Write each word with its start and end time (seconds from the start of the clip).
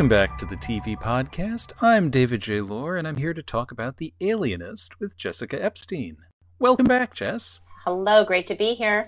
Welcome 0.00 0.08
back 0.08 0.38
to 0.38 0.46
the 0.46 0.56
TV 0.56 0.98
podcast. 0.98 1.74
I'm 1.82 2.08
David 2.08 2.40
J. 2.40 2.62
Lohr, 2.62 2.96
and 2.96 3.06
I'm 3.06 3.18
here 3.18 3.34
to 3.34 3.42
talk 3.42 3.70
about 3.70 3.98
The 3.98 4.14
Alienist 4.18 4.98
with 4.98 5.14
Jessica 5.14 5.62
Epstein. 5.62 6.16
Welcome 6.58 6.86
back, 6.86 7.12
Jess. 7.12 7.60
Hello, 7.84 8.24
great 8.24 8.46
to 8.46 8.54
be 8.54 8.72
here. 8.72 9.06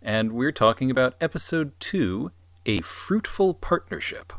And 0.00 0.30
we're 0.30 0.52
talking 0.52 0.92
about 0.92 1.16
episode 1.20 1.72
two 1.80 2.30
A 2.66 2.82
Fruitful 2.82 3.54
Partnership. 3.54 4.32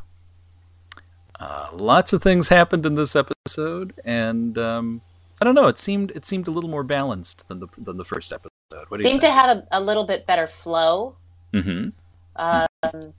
Uh, 1.38 1.68
lots 1.74 2.14
of 2.14 2.22
things 2.22 2.48
happened 2.48 2.86
in 2.86 2.94
this 2.94 3.14
episode, 3.14 3.92
and 4.02 4.56
um, 4.56 5.02
I 5.42 5.44
don't 5.44 5.54
know. 5.54 5.66
It 5.66 5.76
seemed 5.76 6.12
it 6.12 6.24
seemed 6.24 6.48
a 6.48 6.50
little 6.50 6.70
more 6.70 6.82
balanced 6.82 7.46
than 7.46 7.60
the 7.60 7.68
than 7.76 7.98
the 7.98 8.06
first 8.06 8.32
episode. 8.32 8.48
What 8.88 8.96
do 8.96 9.02
Seemed 9.02 9.20
to 9.20 9.30
have 9.30 9.54
a, 9.54 9.66
a 9.72 9.80
little 9.82 10.04
bit 10.04 10.26
better 10.26 10.46
flow. 10.46 11.16
Mm-hmm. 11.52 11.90
Um, 12.36 13.12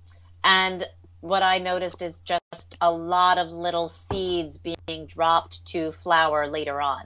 and 0.44 0.88
what 1.22 1.44
I 1.44 1.60
noticed 1.60 2.02
is 2.02 2.20
just 2.22 2.76
a 2.82 2.92
lot 2.92 3.38
of 3.38 3.50
little 3.50 3.88
seeds 3.88 4.60
being 4.60 5.06
dropped 5.06 5.64
to 5.68 5.92
flower 5.92 6.48
later 6.48 6.82
on. 6.82 7.06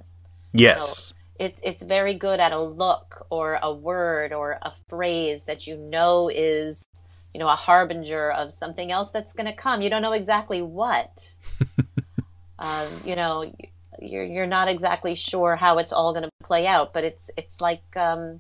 Yes. 0.54 1.14
It's 1.38 1.60
it's 1.64 1.84
very 1.84 2.14
good 2.14 2.40
at 2.40 2.54
a 2.54 2.60
look 2.60 3.28
or 3.30 3.60
a 3.62 3.72
word 3.74 4.32
or 4.32 4.58
a 4.62 4.72
phrase 4.88 5.44
that 5.44 5.68
you 5.68 5.76
know 5.76 6.32
is 6.34 6.86
you 7.34 7.40
know 7.40 7.50
a 7.50 7.56
harbinger 7.56 8.32
of 8.32 8.54
something 8.54 8.90
else 8.90 9.12
that's 9.12 9.34
going 9.34 9.48
to 9.48 9.54
come. 9.54 9.82
You 9.82 9.90
don't 9.90 10.02
know 10.02 10.14
exactly 10.14 10.62
what. 10.62 11.36
um, 12.60 12.88
you 13.04 13.18
know, 13.18 13.54
you're 14.02 14.24
you're 14.24 14.48
not 14.48 14.70
exactly 14.70 15.14
sure 15.14 15.58
how 15.58 15.78
it's 15.78 15.92
all 15.92 16.14
going 16.14 16.24
to 16.24 16.32
play 16.42 16.66
out, 16.66 16.94
but 16.94 17.04
it's 17.04 17.30
it's 17.36 17.60
like 17.60 17.84
um, 17.98 18.40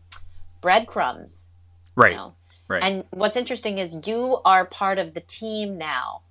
breadcrumbs. 0.61 1.49
you 1.97 2.03
right. 2.03 2.15
know. 2.15 2.33
Right. 2.67 2.83
And 2.83 3.03
what's 3.11 3.37
interesting 3.37 3.77
is 3.77 4.07
you 4.07 4.41
are 4.43 4.65
part 4.65 4.97
of 4.97 5.13
the 5.13 5.21
team 5.21 5.77
now, 5.77 6.23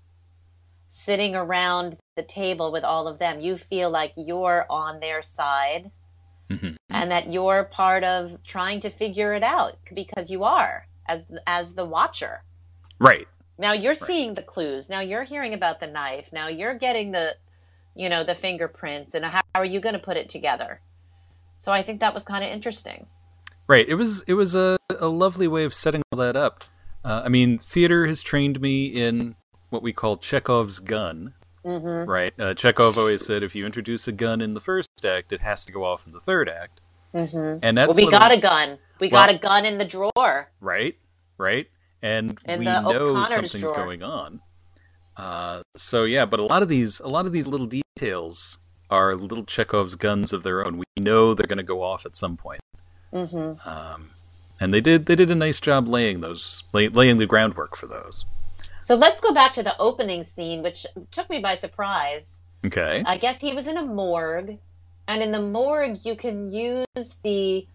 sitting 0.88 1.34
around 1.34 1.96
the 2.16 2.22
table 2.22 2.72
with 2.72 2.84
all 2.84 3.06
of 3.06 3.18
them. 3.18 3.40
You 3.40 3.56
feel 3.56 3.90
like 3.90 4.12
you're 4.16 4.66
on 4.68 5.00
their 5.00 5.22
side 5.22 5.90
Mhm. 6.50 6.76
and 6.90 7.10
that 7.10 7.32
you're 7.32 7.64
part 7.64 8.04
of 8.04 8.42
trying 8.44 8.80
to 8.80 8.90
figure 8.90 9.34
it 9.34 9.42
out 9.42 9.78
because 9.92 10.30
you 10.30 10.44
are 10.44 10.86
as 11.06 11.22
as 11.46 11.74
the 11.74 11.84
watcher. 11.84 12.42
Right. 12.98 13.28
Now 13.56 13.72
you're 13.72 13.94
seeing 13.94 14.34
the 14.34 14.42
clues. 14.42 14.88
Now 14.90 15.00
you're 15.00 15.24
hearing 15.24 15.54
about 15.54 15.80
the 15.80 15.86
knife. 15.86 16.32
Now 16.32 16.48
you're 16.48 16.74
getting 16.74 17.12
the 17.12 17.36
you 17.94 18.08
know 18.08 18.24
the 18.24 18.34
fingerprints 18.34 19.14
and 19.14 19.24
how 19.24 19.42
are 19.54 19.64
you 19.64 19.80
going 19.80 19.92
to 19.92 20.00
put 20.00 20.16
it 20.16 20.28
together? 20.28 20.80
So 21.56 21.70
I 21.72 21.82
think 21.82 22.00
that 22.00 22.12
was 22.12 22.24
kind 22.24 22.44
of 22.44 22.50
interesting. 22.50 23.06
Right. 23.66 23.88
It 23.88 23.94
was 23.94 24.22
it 24.22 24.34
was 24.34 24.54
a, 24.54 24.76
a 24.98 25.08
lovely 25.08 25.48
way 25.48 25.64
of 25.64 25.72
setting 25.74 26.02
all 26.12 26.18
that 26.18 26.36
up. 26.36 26.64
Uh, 27.04 27.22
I 27.24 27.28
mean, 27.28 27.58
theater 27.58 28.06
has 28.06 28.22
trained 28.22 28.60
me 28.60 28.86
in 28.86 29.36
what 29.70 29.82
we 29.82 29.92
call 29.92 30.16
Chekhov's 30.16 30.78
gun. 30.80 31.34
Mhm. 31.64 32.06
Right. 32.06 32.32
Uh, 32.38 32.52
Chekhov 32.54 32.98
always 32.98 33.24
said 33.24 33.42
if 33.42 33.54
you 33.54 33.64
introduce 33.64 34.06
a 34.06 34.12
gun 34.12 34.40
in 34.42 34.52
the 34.54 34.60
first 34.60 34.88
act, 35.04 35.32
it 35.32 35.40
has 35.40 35.64
to 35.64 35.72
go 35.72 35.84
off 35.84 36.06
in 36.06 36.12
the 36.12 36.20
third 36.20 36.48
act. 36.48 36.80
Mhm. 37.14 37.60
And 37.62 37.78
that's 37.78 37.96
Well, 37.96 38.04
we 38.06 38.10
got 38.10 38.30
a- 38.32 38.34
a 38.34 38.40
gun. 38.40 38.76
We 39.00 39.08
Well- 39.08 39.26
got 39.26 39.34
a 39.34 39.38
gun 39.38 39.64
in 39.64 39.78
the 39.78 39.84
drawer. 39.86 40.50
right, 40.60 40.96
right, 41.38 41.66
and 42.02 42.38
In 42.44 42.58
we 42.58 42.64
know 42.66 42.80
O'Connor's 42.90 43.28
something's 43.28 43.62
drawer. 43.62 43.74
going 43.74 44.02
on. 44.02 44.40
Uh, 45.16 45.62
so 45.76 46.04
yeah, 46.04 46.26
but 46.26 46.40
a 46.40 46.42
lot 46.42 46.62
of 46.62 46.68
these 46.68 47.00
a 47.00 47.08
lot 47.08 47.24
of 47.24 47.32
these 47.32 47.46
little 47.46 47.66
details 47.96 48.58
are 48.90 49.14
little 49.14 49.44
Chekhov's 49.44 49.94
guns 49.94 50.32
of 50.32 50.42
their 50.42 50.66
own. 50.66 50.76
We 50.78 50.84
know 50.98 51.32
they're 51.34 51.46
going 51.46 51.56
to 51.58 51.62
go 51.62 51.82
off 51.82 52.04
at 52.04 52.14
some 52.16 52.36
point. 52.36 52.60
Mm-hmm. 53.14 53.68
Um, 53.68 54.10
and 54.60 54.74
they 54.74 54.80
did 54.80 55.06
they 55.06 55.14
did 55.14 55.30
a 55.30 55.34
nice 55.34 55.60
job 55.60 55.88
laying 55.88 56.20
those 56.20 56.64
lay, 56.72 56.88
laying 56.88 57.18
the 57.18 57.26
groundwork 57.26 57.76
for 57.76 57.86
those. 57.86 58.26
So 58.80 58.94
let's 58.94 59.20
go 59.20 59.32
back 59.32 59.52
to 59.54 59.62
the 59.62 59.74
opening 59.78 60.24
scene, 60.24 60.62
which 60.62 60.86
took 61.10 61.30
me 61.30 61.38
by 61.38 61.56
surprise. 61.56 62.40
Okay. 62.66 63.02
I 63.06 63.16
guess 63.16 63.40
he 63.40 63.54
was 63.54 63.66
in 63.66 63.76
a 63.76 63.82
morgue, 63.82 64.58
and 65.06 65.22
in 65.22 65.32
the 65.32 65.40
morgue, 65.40 65.98
you 66.04 66.16
can 66.16 66.50
use 66.50 67.16
the 67.22 67.66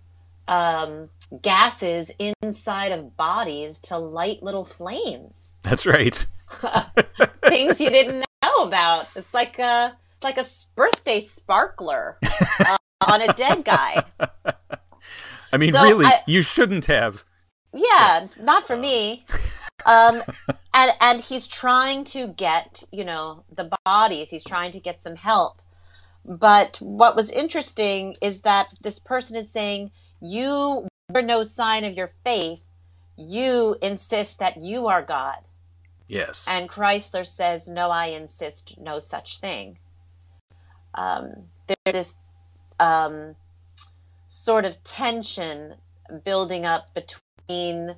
um, 0.47 1.09
gases 1.41 2.11
inside 2.19 2.91
of 2.91 3.15
bodies 3.15 3.79
to 3.79 3.97
light 3.97 4.43
little 4.43 4.65
flames. 4.65 5.55
That's 5.61 5.85
right. 5.85 6.25
Things 7.45 7.79
you 7.79 7.89
didn't 7.89 8.25
know 8.43 8.63
about. 8.63 9.07
It's 9.15 9.33
like 9.33 9.59
a 9.59 9.95
like 10.21 10.37
a 10.37 10.45
birthday 10.75 11.21
sparkler 11.21 12.17
uh, 12.59 12.77
on 13.01 13.21
a 13.21 13.33
dead 13.33 13.63
guy. 13.63 14.03
I 15.51 15.57
mean, 15.57 15.71
So 15.71 15.81
really, 15.81 16.05
I- 16.05 16.23
you 16.27 16.41
shouldn't 16.41 16.85
have. 16.85 17.23
Yeah, 17.73 18.27
not 18.39 18.65
for 18.65 18.75
me. 18.75 19.25
Um, 19.85 20.23
and 20.73 20.91
and 20.99 21.21
he's 21.21 21.47
trying 21.47 22.03
to 22.05 22.27
get 22.27 22.83
you 22.91 23.03
know 23.03 23.43
the 23.53 23.69
bodies. 23.85 24.29
He's 24.29 24.43
trying 24.43 24.71
to 24.71 24.79
get 24.79 25.01
some 25.01 25.15
help. 25.15 25.61
But 26.25 26.77
what 26.81 27.15
was 27.15 27.31
interesting 27.31 28.15
is 28.21 28.41
that 28.41 28.73
this 28.81 28.99
person 28.99 29.35
is 29.35 29.51
saying 29.51 29.91
you 30.21 30.87
were 31.09 31.21
no 31.21 31.43
sign 31.43 31.83
of 31.85 31.95
your 31.95 32.11
faith. 32.23 32.63
You 33.15 33.75
insist 33.81 34.39
that 34.39 34.61
you 34.61 34.87
are 34.87 35.01
God. 35.01 35.39
Yes. 36.07 36.47
And 36.49 36.67
Kreizler 36.69 37.25
says, 37.25 37.67
No, 37.67 37.89
I 37.91 38.07
insist 38.07 38.77
no 38.79 38.99
such 38.99 39.39
thing. 39.39 39.79
Um, 40.95 41.49
there's 41.67 41.77
this 41.85 42.15
um, 42.79 43.35
sort 44.29 44.63
of 44.63 44.81
tension 44.83 45.75
building 46.23 46.65
up 46.65 46.93
between 46.93 47.95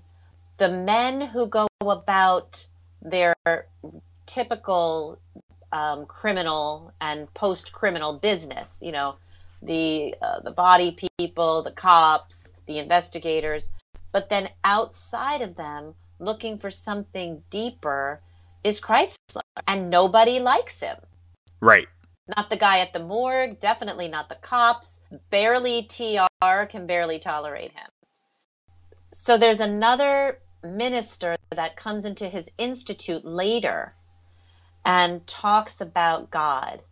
the 0.58 0.70
men 0.70 1.22
who 1.22 1.46
go 1.46 1.68
about 1.82 2.68
their 3.02 3.36
typical 4.26 5.20
um, 5.72 6.06
criminal 6.06 6.94
and 7.00 7.32
post 7.34 7.72
criminal 7.72 8.14
business, 8.18 8.78
you 8.82 8.92
know, 8.92 9.16
the, 9.62 10.16
uh, 10.22 10.40
the 10.40 10.52
body 10.52 10.98
people, 11.20 11.62
the 11.62 11.72
cops, 11.72 12.54
the 12.66 12.80
investigators, 12.80 13.70
but 14.12 14.30
then 14.30 14.50
outside 14.64 15.42
of 15.42 15.56
them, 15.56 15.96
looking 16.20 16.58
for 16.58 16.72
something 16.72 17.44
deeper 17.50 18.22
is 18.64 18.80
Kreizler, 18.80 19.42
and 19.68 19.90
nobody 19.90 20.40
likes 20.40 20.80
him. 20.80 20.98
right. 21.60 21.88
Not 22.36 22.50
the 22.50 22.58
guy 22.58 22.80
at 22.80 22.94
the 22.94 23.00
morgue, 23.00 23.60
definitely 23.60 24.08
not 24.08 24.30
the 24.30 24.36
cops. 24.36 25.02
Barely 25.30 25.84
TR 25.84 26.66
can 26.66 26.88
barely 26.88 27.20
tolerate 27.20 27.72
him. 27.72 27.90
So 29.12 29.38
there's 29.38 29.60
another 29.60 30.40
minister 30.64 31.36
that 31.50 31.76
comes 31.76 32.06
into 32.06 32.30
his 32.30 32.50
institute 32.58 33.26
later 33.26 33.96
and 34.86 35.26
talks 35.28 35.82
about 35.82 36.32
God 36.32 36.84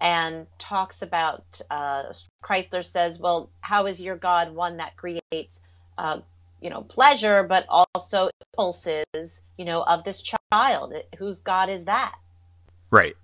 and 0.00 0.46
talks 0.58 1.02
about 1.02 1.60
uh, 1.70 2.04
Kreizler 2.42 2.84
says, 2.84 3.18
"Well, 3.18 3.50
how 3.60 3.86
is 3.86 4.00
your 4.00 4.16
God 4.16 4.54
one 4.54 4.78
that 4.78 4.96
creates, 4.96 5.60
uh, 5.98 6.20
you 6.60 6.70
know, 6.70 6.82
pleasure, 6.82 7.42
but 7.42 7.66
also 7.68 8.30
impulses, 8.52 9.42
you 9.58 9.64
know, 9.64 9.82
of 9.82 10.04
this 10.04 10.22
child? 10.22 10.94
Whose 11.18 11.40
God 11.40 11.68
is 11.68 11.84
that?" 11.84 12.16
Right. 12.90 13.16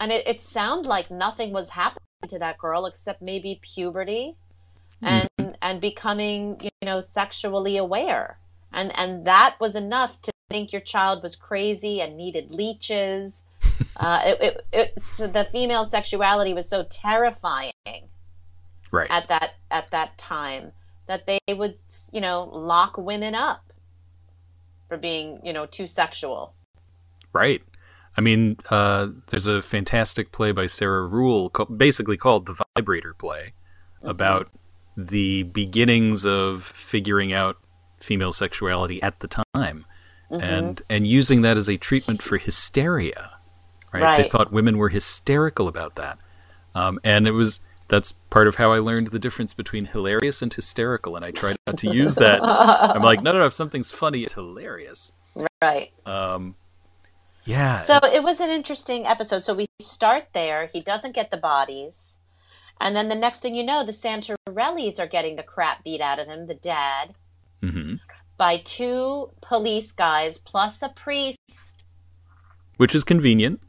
And 0.00 0.10
it, 0.10 0.26
it 0.26 0.42
sounded 0.42 0.88
like 0.88 1.10
nothing 1.10 1.52
was 1.52 1.68
happening 1.68 2.00
to 2.26 2.38
that 2.38 2.58
girl 2.58 2.86
except 2.86 3.22
maybe 3.22 3.60
puberty 3.62 4.36
and 5.02 5.28
and 5.62 5.80
becoming, 5.80 6.58
you 6.62 6.70
know, 6.82 7.00
sexually 7.00 7.76
aware. 7.76 8.38
And 8.72 8.92
and 8.98 9.26
that 9.26 9.56
was 9.60 9.76
enough 9.76 10.20
to 10.22 10.32
think 10.50 10.72
your 10.72 10.80
child 10.80 11.22
was 11.22 11.36
crazy 11.36 12.00
and 12.00 12.16
needed 12.16 12.50
leeches. 12.50 13.44
uh, 13.96 14.20
it, 14.24 14.42
it, 14.42 14.66
it, 14.72 15.02
so 15.02 15.26
the 15.26 15.44
female 15.44 15.84
sexuality 15.84 16.54
was 16.54 16.68
so 16.68 16.82
terrifying 16.82 17.72
Right. 18.92 19.06
at 19.10 19.28
that 19.28 19.54
at 19.70 19.90
that 19.92 20.18
time 20.18 20.72
that 21.06 21.26
they 21.26 21.54
would, 21.54 21.78
you 22.12 22.20
know, 22.20 22.44
lock 22.52 22.96
women 22.96 23.34
up 23.34 23.72
for 24.88 24.96
being, 24.96 25.40
you 25.44 25.52
know, 25.52 25.66
too 25.66 25.86
sexual. 25.86 26.54
Right. 27.32 27.62
I 28.16 28.20
mean, 28.20 28.56
uh, 28.70 29.08
there's 29.28 29.46
a 29.46 29.62
fantastic 29.62 30.32
play 30.32 30.52
by 30.52 30.66
Sarah 30.66 31.06
Ruhl, 31.06 31.48
ca- 31.48 31.66
basically 31.66 32.16
called 32.16 32.46
The 32.46 32.62
Vibrator 32.76 33.14
Play, 33.14 33.52
about 34.02 34.48
the 34.96 35.44
beginnings 35.44 36.26
of 36.26 36.62
figuring 36.62 37.32
out 37.32 37.58
female 37.98 38.32
sexuality 38.32 39.02
at 39.02 39.20
the 39.20 39.28
time, 39.54 39.86
and 40.30 40.82
and 40.90 41.06
using 41.06 41.42
that 41.42 41.56
as 41.56 41.68
a 41.68 41.76
treatment 41.76 42.22
for 42.22 42.38
hysteria. 42.38 43.36
Right? 43.92 44.22
They 44.22 44.28
thought 44.28 44.52
women 44.52 44.78
were 44.78 44.88
hysterical 44.88 45.66
about 45.68 45.96
that, 45.96 46.18
um, 46.74 47.00
and 47.02 47.26
it 47.26 47.32
was 47.32 47.60
that's 47.88 48.12
part 48.12 48.46
of 48.46 48.54
how 48.54 48.72
I 48.72 48.78
learned 48.78 49.08
the 49.08 49.18
difference 49.18 49.52
between 49.52 49.86
hilarious 49.86 50.42
and 50.42 50.52
hysterical, 50.54 51.16
and 51.16 51.24
I 51.24 51.32
tried 51.32 51.56
not 51.66 51.76
to 51.78 51.92
use 51.92 52.14
that. 52.16 52.40
I'm 52.42 53.02
like, 53.02 53.22
no, 53.22 53.32
no, 53.32 53.40
no. 53.40 53.46
If 53.46 53.54
something's 53.54 53.90
funny, 53.90 54.22
it's 54.22 54.34
hilarious. 54.34 55.12
Right. 55.62 55.92
Um, 56.06 56.54
yeah. 57.44 57.76
So 57.76 57.96
it's- 57.96 58.14
it 58.14 58.22
was 58.22 58.40
an 58.40 58.50
interesting 58.50 59.06
episode. 59.06 59.44
So 59.44 59.54
we 59.54 59.66
start 59.80 60.28
there. 60.32 60.66
He 60.72 60.80
doesn't 60.80 61.14
get 61.14 61.30
the 61.30 61.36
bodies. 61.36 62.18
And 62.80 62.96
then 62.96 63.08
the 63.08 63.14
next 63.14 63.40
thing 63.40 63.54
you 63.54 63.62
know, 63.62 63.84
the 63.84 63.92
Santorellis 63.92 64.98
are 64.98 65.06
getting 65.06 65.36
the 65.36 65.42
crap 65.42 65.84
beat 65.84 66.00
out 66.00 66.18
of 66.18 66.26
him, 66.28 66.46
the 66.46 66.54
dad, 66.54 67.14
Mhm. 67.62 68.00
by 68.38 68.56
two 68.56 69.32
police 69.42 69.92
guys 69.92 70.38
plus 70.38 70.82
a 70.82 70.88
priest. 70.88 71.84
which 72.78 72.94
is 72.94 73.04
convenient. 73.04 73.60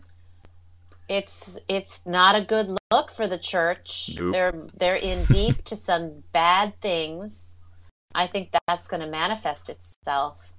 It's 1.10 1.60
it's 1.68 2.06
not 2.06 2.36
a 2.36 2.42
good 2.42 2.78
look 2.90 3.12
for 3.12 3.28
the 3.28 3.38
church. 3.38 4.12
Nope. 4.18 4.32
They're 4.32 4.54
they're 4.74 4.96
in 4.96 5.26
deep 5.26 5.66
to 5.66 5.76
some 5.76 6.24
bad 6.32 6.80
things. 6.80 7.56
I 8.16 8.28
think 8.28 8.56
that's 8.68 8.88
going 8.88 9.02
to 9.02 9.08
manifest 9.08 9.70
itself. 9.70 10.54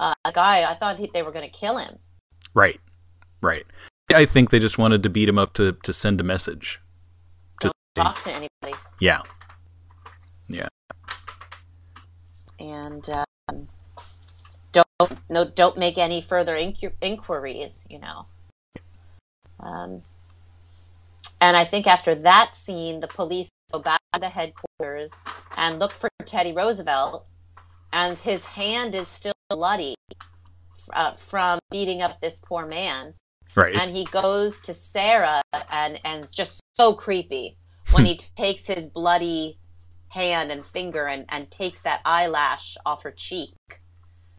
Uh, 0.00 0.14
a 0.24 0.32
guy, 0.32 0.64
I 0.70 0.74
thought 0.74 0.98
he, 0.98 1.10
they 1.12 1.22
were 1.22 1.32
going 1.32 1.44
to 1.44 1.50
kill 1.58 1.76
him. 1.76 1.98
Right, 2.54 2.80
right. 3.40 3.64
I 4.14 4.26
think 4.26 4.50
they 4.50 4.58
just 4.58 4.78
wanted 4.78 5.02
to 5.04 5.08
beat 5.08 5.28
him 5.28 5.38
up 5.38 5.54
to 5.54 5.72
to 5.84 5.92
send 5.92 6.20
a 6.20 6.24
message. 6.24 6.80
To 7.60 7.70
Don't 7.94 8.04
talk 8.04 8.22
to 8.24 8.30
anybody. 8.30 8.74
yeah, 9.00 9.22
yeah, 10.48 10.68
and 12.58 13.08
um, 13.48 13.66
don't 14.72 14.86
no 15.28 15.44
don't 15.44 15.76
make 15.78 15.98
any 15.98 16.20
further 16.20 16.54
inqu- 16.54 16.92
inquiries 17.00 17.86
you 17.90 17.98
know 17.98 18.26
um, 19.60 20.00
and 21.40 21.56
i 21.56 21.64
think 21.64 21.86
after 21.86 22.14
that 22.14 22.54
scene 22.54 23.00
the 23.00 23.08
police 23.08 23.48
go 23.72 23.78
back 23.78 24.00
to 24.12 24.20
the 24.20 24.28
headquarters 24.28 25.22
and 25.56 25.78
look 25.78 25.92
for 25.92 26.08
teddy 26.24 26.52
roosevelt 26.52 27.26
and 27.92 28.18
his 28.18 28.44
hand 28.44 28.94
is 28.94 29.08
still 29.08 29.32
bloody 29.50 29.94
uh, 30.92 31.14
from 31.16 31.58
beating 31.70 32.02
up 32.02 32.20
this 32.20 32.38
poor 32.38 32.66
man 32.66 33.14
right. 33.54 33.74
and 33.74 33.94
he 33.96 34.04
goes 34.04 34.58
to 34.58 34.74
sarah 34.74 35.42
and 35.70 35.98
and 36.04 36.30
just 36.32 36.60
so 36.76 36.92
creepy 36.94 37.56
when 37.92 38.04
he 38.04 38.16
takes 38.36 38.66
his 38.66 38.86
bloody 38.88 39.58
hand 40.08 40.50
and 40.50 40.64
finger 40.66 41.06
and, 41.06 41.24
and 41.28 41.50
takes 41.50 41.80
that 41.82 42.00
eyelash 42.04 42.76
off 42.84 43.02
her 43.02 43.10
cheek 43.10 43.54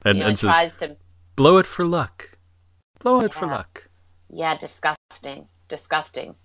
and 0.05 0.17
you 0.17 0.23
know, 0.23 0.27
and 0.27 0.29
and 0.29 0.39
says, 0.39 0.53
tries 0.53 0.75
to 0.75 0.97
"Blow 1.35 1.57
it 1.57 1.65
for 1.65 1.85
luck, 1.85 2.37
blow 2.99 3.21
it 3.21 3.33
for 3.33 3.47
luck." 3.47 3.89
yeah 4.29 4.55
disgusting 4.57 5.47
disgusting 5.67 6.35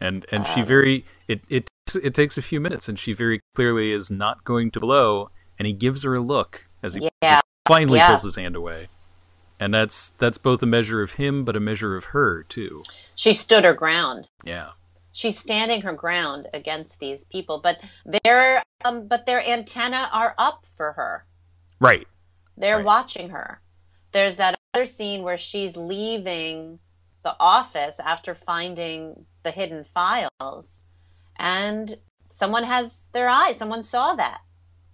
And 0.00 0.26
and 0.32 0.46
she 0.46 0.60
Um, 0.60 0.66
very 0.66 1.04
it 1.28 1.40
it 1.48 1.68
it 1.94 2.14
takes 2.14 2.38
a 2.38 2.42
few 2.42 2.60
minutes, 2.60 2.88
and 2.88 2.98
she 2.98 3.12
very 3.12 3.40
clearly 3.54 3.92
is 3.92 4.10
not 4.10 4.44
going 4.44 4.70
to 4.72 4.80
blow. 4.80 5.30
And 5.58 5.66
he 5.66 5.72
gives 5.74 6.02
her 6.04 6.14
a 6.14 6.20
look 6.20 6.66
as 6.82 6.94
he 6.94 7.08
Yeah. 7.22 7.40
finally 7.68 7.98
Yeah. 7.98 8.08
pulls 8.08 8.22
his 8.24 8.36
hand 8.36 8.56
away. 8.56 8.88
And 9.62 9.72
that's 9.72 10.10
that's 10.10 10.38
both 10.38 10.60
a 10.62 10.66
measure 10.66 11.02
of 11.02 11.12
him, 11.12 11.44
but 11.44 11.54
a 11.54 11.60
measure 11.60 11.94
of 11.96 12.06
her 12.06 12.42
too. 12.42 12.82
she 13.14 13.32
stood 13.32 13.62
her 13.64 13.72
ground 13.74 14.28
Yeah, 14.44 14.70
she's 15.12 15.38
standing 15.38 15.82
her 15.82 15.92
ground 15.92 16.48
against 16.52 16.98
these 16.98 17.24
people 17.26 17.60
but 17.62 17.78
their 18.04 18.62
um, 18.84 19.06
but 19.06 19.24
their 19.26 19.40
antenna 19.46 20.08
are 20.12 20.34
up 20.36 20.66
for 20.76 20.92
her 20.94 21.24
right. 21.78 22.08
they're 22.56 22.78
Right. 22.78 22.84
watching 22.84 23.28
her 23.30 23.60
there's 24.10 24.36
that 24.36 24.58
other 24.74 24.84
scene 24.86 25.22
where 25.22 25.38
she's 25.38 25.76
leaving 25.76 26.80
the 27.22 27.36
office 27.38 28.00
after 28.00 28.34
finding 28.34 29.26
the 29.44 29.52
hidden 29.52 29.84
files 29.84 30.82
and 31.38 31.98
someone 32.28 32.64
has 32.64 33.06
their 33.12 33.28
eye 33.28 33.52
someone 33.54 33.84
saw 33.84 34.14
that 34.16 34.40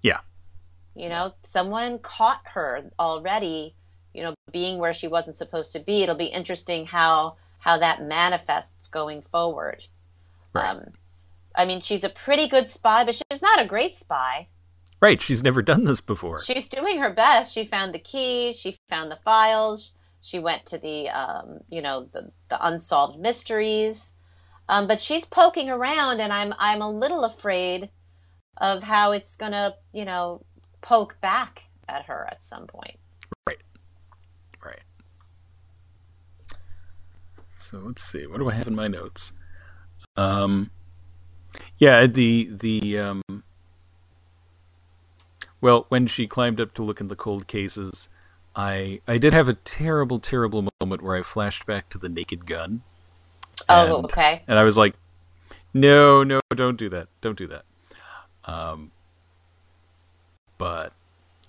Yeah. 0.02 0.20
you 0.94 1.08
know 1.08 1.32
someone 1.42 1.98
caught 2.00 2.42
her 2.54 2.90
already 2.98 3.74
you 4.18 4.24
know 4.24 4.34
being 4.50 4.78
where 4.78 4.92
she 4.92 5.06
wasn't 5.06 5.36
supposed 5.36 5.70
to 5.72 5.78
be 5.78 6.02
it'll 6.02 6.16
be 6.16 6.24
interesting 6.40 6.86
how 6.86 7.36
how 7.60 7.78
that 7.78 8.02
manifests 8.02 8.88
going 8.88 9.22
forward 9.22 9.86
Right. 10.52 10.70
um 10.70 10.80
i 11.54 11.64
mean 11.64 11.80
she's 11.80 12.02
a 12.02 12.08
pretty 12.08 12.48
good 12.48 12.68
spy 12.68 13.04
but 13.04 13.14
she's 13.14 13.40
not 13.42 13.60
a 13.60 13.64
great 13.64 13.94
spy 13.94 14.48
Right. 15.00 15.22
She's 15.22 15.44
never 15.44 15.62
done 15.62 15.84
this 15.84 16.00
before. 16.00 16.40
she's 16.40 16.66
doing 16.68 16.98
her 16.98 17.10
best 17.12 17.54
she 17.54 17.64
found 17.64 17.94
the 17.94 18.00
keys 18.00 18.58
she 18.58 18.76
found 18.90 19.12
the 19.12 19.20
files 19.24 19.94
she 20.20 20.40
went 20.40 20.66
to 20.66 20.78
the 20.78 21.08
um 21.10 21.60
you 21.70 21.80
know 21.80 22.08
the, 22.12 22.32
the 22.50 22.58
unsolved 22.66 23.20
mysteries 23.20 24.14
um 24.68 24.88
but 24.88 25.00
she's 25.00 25.24
poking 25.24 25.70
around 25.70 26.20
and 26.20 26.32
i'm 26.32 26.52
i'm 26.58 26.82
a 26.82 26.90
little 26.90 27.22
afraid 27.24 27.90
of 28.56 28.82
how 28.82 29.12
it's 29.12 29.36
gonna 29.36 29.76
you 29.92 30.04
know 30.04 30.44
poke 30.80 31.20
back 31.20 31.62
at 31.88 32.06
her 32.06 32.26
at 32.32 32.42
some 32.42 32.66
point 32.66 32.98
Right. 33.46 33.58
Right. 34.64 34.80
So 37.58 37.78
let's 37.78 38.02
see. 38.02 38.26
What 38.26 38.38
do 38.38 38.48
I 38.48 38.54
have 38.54 38.68
in 38.68 38.74
my 38.74 38.88
notes? 38.88 39.32
Um, 40.16 40.70
yeah, 41.78 42.06
the 42.06 42.48
the 42.50 42.98
um. 42.98 43.22
Well, 45.60 45.86
when 45.88 46.06
she 46.06 46.26
climbed 46.26 46.60
up 46.60 46.72
to 46.74 46.82
look 46.82 47.00
in 47.00 47.08
the 47.08 47.16
cold 47.16 47.46
cases, 47.46 48.08
I 48.54 49.00
I 49.06 49.18
did 49.18 49.32
have 49.32 49.48
a 49.48 49.54
terrible, 49.54 50.18
terrible 50.18 50.68
moment 50.80 51.02
where 51.02 51.16
I 51.16 51.22
flashed 51.22 51.66
back 51.66 51.88
to 51.90 51.98
the 51.98 52.08
Naked 52.08 52.46
Gun. 52.46 52.82
oh 53.68 54.02
okay 54.04 54.42
And 54.46 54.58
I 54.58 54.64
was 54.64 54.78
like, 54.78 54.94
no, 55.74 56.22
no, 56.22 56.40
don't 56.54 56.78
do 56.78 56.88
that. 56.90 57.08
Don't 57.20 57.36
do 57.36 57.46
that. 57.48 57.64
Um, 58.44 58.92
but 60.58 60.92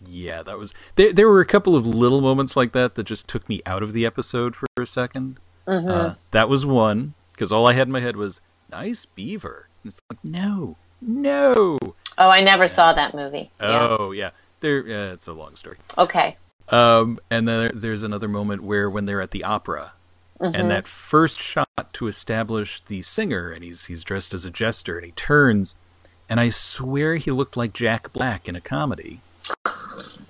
yeah, 0.06 0.44
that 0.44 0.58
was 0.58 0.74
there. 0.96 1.14
There 1.14 1.28
were 1.28 1.42
a 1.42 1.46
couple 1.46 1.76
of 1.76 1.86
little 1.86 2.22
moments 2.22 2.56
like 2.56 2.72
that 2.74 2.96
that 2.96 3.04
just 3.04 3.28
took 3.28 3.48
me 3.50 3.62
out 3.66 3.84
of 3.84 3.94
the 3.94 4.06
episode 4.06 4.56
for 4.56 4.68
a 4.78 4.82
2nd 4.82 5.38
Mm-hmm. 5.68 5.88
Uh, 5.88 6.14
that 6.32 6.50
was 6.50 6.66
one 6.66 7.14
because 7.32 7.52
all 7.52 7.68
I 7.68 7.74
had 7.74 7.88
in 7.88 7.92
my 7.92 8.00
head 8.00 8.16
was 8.16 8.42
nice 8.72 9.06
beaver. 9.06 9.68
And 9.84 9.92
it's 9.92 10.02
like 10.10 10.24
no, 10.24 10.78
no. 11.00 11.78
oh 12.18 12.30
i 12.30 12.42
never 12.42 12.68
saw 12.68 12.92
that 12.94 13.14
movie 13.14 13.52
yeah 13.62 13.96
Oh 14.00 14.12
yeah, 14.12 14.32
there. 14.62 14.80
Uh, 14.80 15.14
it's 15.14 15.28
a 15.28 15.34
long 15.34 15.56
story. 15.56 15.78
okay 15.98 16.38
Um, 16.70 17.20
and 17.30 17.48
then 17.48 17.72
there's 17.74 18.02
another 18.04 18.28
moment 18.28 18.64
where 18.64 18.90
when 18.90 19.06
they're 19.06 19.22
at 19.22 19.32
the 19.32 19.44
opera, 19.44 19.94
and 20.40 20.72
that 20.72 20.86
first 20.86 21.40
shot 21.40 21.68
to 21.94 22.08
establish 22.08 22.82
the 22.82 23.02
singer, 23.04 23.52
and 23.52 23.64
he's 23.64 23.86
he's 23.86 24.04
dressed 24.04 24.34
as 24.34 24.46
a 24.46 24.50
jester, 24.52 24.98
and 24.98 25.06
he 25.06 25.12
turns, 25.12 25.76
and 26.28 26.40
I 26.40 26.50
swear 26.50 27.16
he 27.16 27.30
looked 27.32 27.56
like 27.56 27.74
Jack 27.74 28.12
Black 28.12 28.50
in 28.50 28.56
a 28.56 28.62
comedy. 28.62 29.22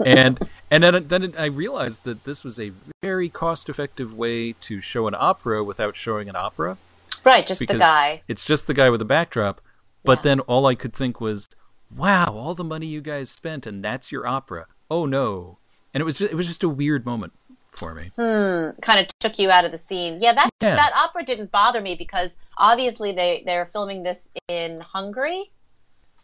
And 0.06 0.39
and 0.71 0.83
then 0.83 1.07
then 1.07 1.33
I 1.38 1.45
realized 1.45 2.04
that 2.06 2.24
this 2.24 2.44
was 2.44 2.60
a 2.60 2.71
very 3.04 3.30
cost-effective 3.30 4.13
way 4.13 4.54
to 4.54 4.81
show 4.81 5.07
an 5.07 5.16
opera 5.18 5.64
without 5.64 5.95
showing 5.95 6.30
an 6.30 6.35
opera 6.35 6.78
right 7.26 7.45
just 7.45 7.59
the 7.59 7.66
guy 7.68 8.21
it's 8.28 8.45
just 8.45 8.68
the 8.68 8.73
guy 8.73 8.90
with 8.90 8.99
the 8.99 9.06
backdrop. 9.06 9.61
But 10.06 10.19
Yeah. 10.19 10.23
then 10.23 10.40
all 10.42 10.66
I 10.66 10.76
could 10.76 10.94
think 10.94 11.19
was, 11.19 11.49
"Wow, 11.94 12.28
all 12.33 12.56
the 12.56 12.64
money 12.64 12.88
you 12.88 13.02
guys 13.02 13.30
spent, 13.30 13.68
and 13.68 13.83
that's 13.83 14.14
your 14.14 14.26
opera." 14.26 14.66
Oh 14.90 15.06
no! 15.06 15.57
And 15.94 15.99
it 15.99 16.06
was 16.06 16.19
just, 16.19 16.31
it 16.31 16.35
was 16.35 16.47
just 16.47 16.64
a 16.64 16.69
weird 16.69 17.06
moment 17.06 17.33
for 17.68 17.94
me. 17.94 18.09
hmm, 18.16 18.69
kind 18.81 18.99
of 19.02 19.07
took 19.19 19.38
you 19.38 19.52
out 19.52 19.66
of 19.66 19.71
the 19.71 19.78
scene. 19.78 20.19
Yeah, 20.21 20.31
that 20.33 20.49
Yeah. 20.61 20.76
that 20.78 20.94
opera 20.95 21.23
didn't 21.26 21.52
bother 21.52 21.81
me 21.81 21.95
because 21.95 22.38
obviously 22.57 23.11
they 23.11 23.44
they're 23.45 23.66
filming 23.66 24.04
this 24.04 24.30
in 24.47 24.80
Hungary, 24.80 25.52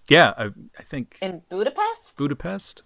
Yeah, 0.08 0.34
I, 0.38 0.46
I 0.78 0.84
think 0.84 1.18
in 1.22 1.42
Budapest, 1.50 2.18
Budapest. 2.18 2.84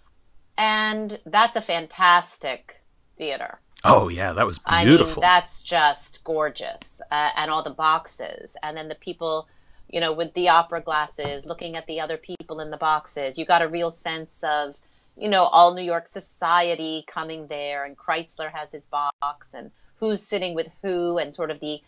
and 0.57 1.19
that's 1.25 1.55
a 1.55 1.61
fantastic 1.61 2.81
theater. 3.17 3.59
Oh 3.83 4.09
yeah, 4.09 4.33
that 4.33 4.45
was 4.45 4.59
I 4.65 4.83
beautiful. 4.85 5.15
mean, 5.15 5.21
that's 5.21 5.61
just 5.63 6.23
gorgeous, 6.23 7.01
uh, 7.11 7.29
and 7.35 7.49
all 7.51 7.63
the 7.63 7.69
boxes, 7.69 8.55
and 8.63 8.75
then 8.77 8.87
the 8.89 8.95
people, 8.95 9.47
you 9.89 9.99
know, 9.99 10.11
with 10.13 10.33
the 10.33 10.49
opera 10.49 10.81
glasses, 10.81 11.45
looking 11.45 11.75
at 11.75 11.87
the 11.87 11.99
other 11.99 12.17
people 12.17 12.59
in 12.59 12.71
the 12.71 12.77
boxes. 12.77 13.37
You 13.37 13.45
got 13.45 13.61
a 13.61 13.67
real 13.67 13.89
sense 13.91 14.43
of, 14.43 14.75
you 15.17 15.29
know, 15.29 15.45
all 15.45 15.73
New 15.73 15.81
York 15.83 16.07
society 16.07 17.03
coming 17.07 17.47
there, 17.47 17.85
and 17.85 17.97
Kreizler 17.97 18.51
has 18.51 18.71
his 18.71 18.85
box, 18.85 19.53
and 19.53 19.71
who's 19.97 20.21
sitting 20.21 20.55
with 20.55 20.69
who, 20.81 21.17
and 21.17 21.33
sort 21.35 21.51
of 21.51 21.59
the 21.59 21.81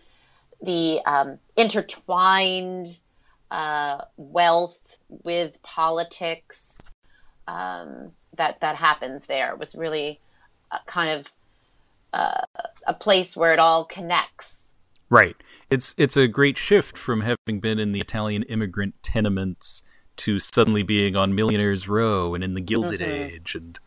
the 0.61 1.01
um, 1.05 1.39
intertwined 1.57 3.00
uh, 3.51 4.01
wealth 4.17 4.98
with 5.10 5.62
politics 5.62 6.81
um, 7.48 8.12
that 8.38 8.60
that 8.62 8.77
happens 8.77 9.25
there. 9.27 9.51
It 9.51 9.60
was 9.60 9.75
really 9.75 10.20
kind 10.86 11.10
of 11.20 11.31
uh, 12.13 12.41
a 12.88 12.93
place 12.93 13.36
where 13.38 13.53
it 13.53 13.60
all 13.60 13.86
connects. 13.86 14.75
right. 15.10 15.36
It's 15.70 15.93
it's 15.98 16.17
a 16.17 16.27
great 16.27 16.58
shift 16.58 16.98
from 16.98 17.22
having 17.22 17.60
been 17.62 17.79
in 17.79 17.91
the 17.93 18.01
Italian 18.01 18.43
immigrant 18.43 18.96
tenements 19.03 19.84
to 20.17 20.38
suddenly 20.39 20.84
being 20.84 21.15
on 21.15 21.34
Millionaires 21.34 21.88
Row 21.88 22.34
and 22.36 22.43
in 22.43 22.53
the 22.55 22.62
Gilded 22.62 23.00
Mhm. 23.00 23.08
Age 23.31 23.55
and 23.55 23.79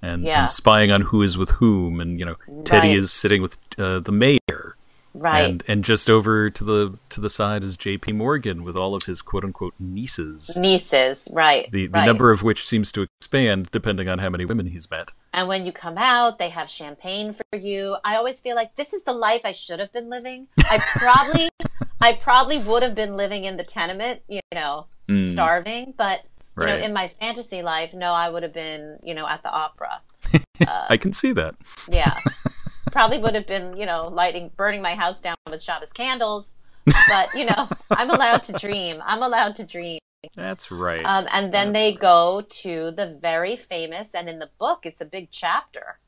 and, 0.00 0.22
Yeah. 0.24 0.42
and 0.42 0.50
spying 0.50 0.90
on 0.92 1.00
who 1.00 1.22
is 1.22 1.36
with 1.38 1.50
whom 1.52 1.98
and 2.00 2.18
you 2.20 2.24
know 2.24 2.36
Teddy 2.64 2.88
Right. 2.90 2.98
is 2.98 3.12
sitting 3.12 3.42
with 3.42 3.58
uh, 3.78 3.98
the 4.00 4.12
mayor 4.12 4.76
Right. 5.16 5.42
and 5.44 5.64
and 5.68 5.84
just 5.84 6.10
over 6.10 6.50
to 6.50 6.64
the 6.64 6.98
to 7.10 7.20
the 7.20 7.30
side 7.30 7.62
is 7.62 7.76
J.P. 7.76 8.12
Morgan 8.12 8.64
with 8.64 8.76
all 8.76 8.94
of 8.96 9.04
his 9.04 9.22
quote 9.22 9.44
unquote 9.44 9.74
nieces. 9.78 10.56
Nieces, 10.58 11.28
right. 11.32 11.70
The 11.70 11.86
the 11.86 11.98
right. 12.00 12.06
number 12.06 12.32
of 12.32 12.42
which 12.42 12.66
seems 12.66 12.90
to 12.92 13.06
expand 13.20 13.70
depending 13.70 14.08
on 14.08 14.18
how 14.18 14.28
many 14.28 14.44
women 14.44 14.66
he's 14.66 14.90
met. 14.90 15.12
And 15.32 15.46
when 15.48 15.64
you 15.66 15.72
come 15.72 15.98
out, 15.98 16.38
they 16.38 16.48
have 16.48 16.68
champagne 16.68 17.32
for 17.32 17.56
you. 17.56 17.96
I 18.04 18.16
always 18.16 18.40
feel 18.40 18.56
like 18.56 18.74
this 18.76 18.92
is 18.92 19.04
the 19.04 19.12
life 19.12 19.42
I 19.44 19.52
should 19.52 19.78
have 19.80 19.92
been 19.92 20.08
living. 20.10 20.48
I 20.64 20.78
probably, 20.78 21.48
I 22.00 22.12
probably 22.14 22.58
would 22.58 22.82
have 22.82 22.94
been 22.94 23.16
living 23.16 23.44
in 23.44 23.56
the 23.56 23.64
tenement, 23.64 24.22
you 24.28 24.40
know, 24.52 24.86
Mm. 25.08 25.30
starving. 25.30 25.94
But 25.96 26.24
you 26.58 26.66
know, 26.66 26.76
in 26.76 26.92
my 26.92 27.08
fantasy 27.08 27.62
life, 27.62 27.92
no, 27.92 28.12
I 28.12 28.28
would 28.30 28.42
have 28.42 28.52
been, 28.54 28.98
you 29.02 29.12
know, 29.14 29.26
at 29.28 29.42
the 29.42 29.50
opera. 29.50 30.00
I 30.88 30.96
can 30.96 31.12
see 31.12 31.32
that. 31.32 31.56
Yeah. 31.88 32.16
probably 32.94 33.18
would 33.18 33.34
have 33.34 33.46
been, 33.46 33.76
you 33.76 33.84
know, 33.84 34.08
lighting, 34.08 34.50
burning 34.56 34.80
my 34.80 34.94
house 34.94 35.20
down 35.20 35.36
with 35.50 35.60
Shabbos 35.62 35.92
candles. 35.92 36.56
But 37.08 37.28
you 37.34 37.44
know, 37.46 37.68
I'm 37.90 38.10
allowed 38.10 38.42
to 38.44 38.52
dream. 38.52 39.02
I'm 39.04 39.22
allowed 39.22 39.56
to 39.56 39.64
dream. 39.64 39.98
That's 40.36 40.70
right. 40.70 41.04
Um, 41.04 41.26
and 41.32 41.52
then 41.52 41.72
That's 41.72 41.78
they 41.78 41.90
right. 41.92 42.00
go 42.00 42.40
to 42.62 42.90
the 42.90 43.18
very 43.20 43.56
famous, 43.56 44.14
and 44.14 44.28
in 44.28 44.38
the 44.38 44.50
book, 44.58 44.80
it's 44.86 45.00
a 45.02 45.04
big 45.16 45.28
chapter 45.30 45.98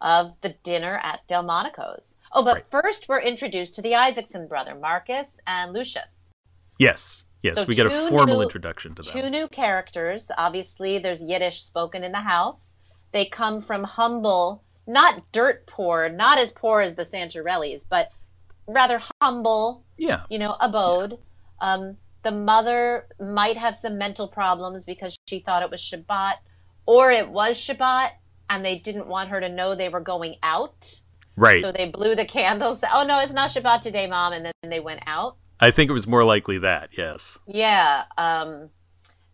of 0.00 0.34
the 0.40 0.50
dinner 0.62 0.98
at 1.02 1.26
Delmonico's. 1.26 2.16
Oh, 2.32 2.42
but 2.44 2.54
Right. 2.54 2.66
first 2.70 3.08
we're 3.08 3.20
introduced 3.20 3.74
to 3.76 3.82
the 3.82 3.94
Isaacson 3.94 4.46
brother, 4.46 4.74
Marcus 4.74 5.40
and 5.46 5.72
Lucius. 5.74 6.30
yes, 6.78 7.24
yes, 7.42 7.56
So 7.56 7.64
we 7.64 7.74
get 7.74 7.86
a 7.86 7.90
formal 8.08 8.36
new- 8.36 8.42
introduction 8.42 8.94
to 8.94 9.02
them. 9.02 9.12
Two 9.12 9.28
new 9.30 9.46
characters. 9.48 10.30
Obviously, 10.38 10.98
there's 10.98 11.22
Yiddish 11.22 11.62
spoken 11.62 12.02
in 12.04 12.12
the 12.12 12.26
house. 12.34 12.76
They 13.12 13.24
come 13.26 13.60
from 13.60 13.84
humble, 13.84 14.62
not 14.86 15.30
dirt 15.32 15.66
poor, 15.66 16.08
not 16.08 16.38
as 16.38 16.52
poor 16.52 16.80
as 16.80 16.94
the 16.94 17.02
Santorellis, 17.02 17.84
but 17.88 18.10
rather 18.66 19.00
humble, 19.22 19.84
yeah, 19.96 20.22
you 20.28 20.38
know, 20.38 20.56
abode. 20.60 21.18
Um, 21.60 21.96
the 22.22 22.30
mother 22.30 23.06
might 23.18 23.56
have 23.56 23.74
some 23.74 23.96
mental 23.98 24.28
problems 24.28 24.84
because 24.84 25.16
she 25.26 25.40
thought 25.40 25.62
it 25.62 25.70
was 25.70 25.80
Shabbat, 25.80 26.34
or 26.86 27.10
it 27.10 27.28
was 27.28 27.56
Shabbat, 27.56 28.10
and 28.48 28.64
they 28.64 28.76
didn't 28.78 29.06
want 29.06 29.30
her 29.30 29.40
to 29.40 29.48
know 29.48 29.74
they 29.74 29.88
were 29.88 30.00
going 30.00 30.36
out. 30.42 31.00
right. 31.36 31.60
So 31.62 31.72
they 31.72 31.88
blew 31.88 32.14
the 32.14 32.24
candles. 32.24 32.84
Oh 32.92 33.04
no, 33.04 33.20
it's 33.20 33.32
not 33.32 33.50
Shabbat 33.50 33.80
today, 33.82 34.06
mom, 34.06 34.32
and 34.32 34.44
then 34.44 34.70
they 34.70 34.80
went 34.80 35.02
out. 35.06 35.36
I 35.60 35.70
think 35.70 35.90
it 35.90 35.92
was 35.92 36.06
more 36.06 36.24
likely 36.24 36.58
that. 36.58 36.90
Yes. 36.96 37.38
Yeah. 37.46 38.04
Um, 38.16 38.70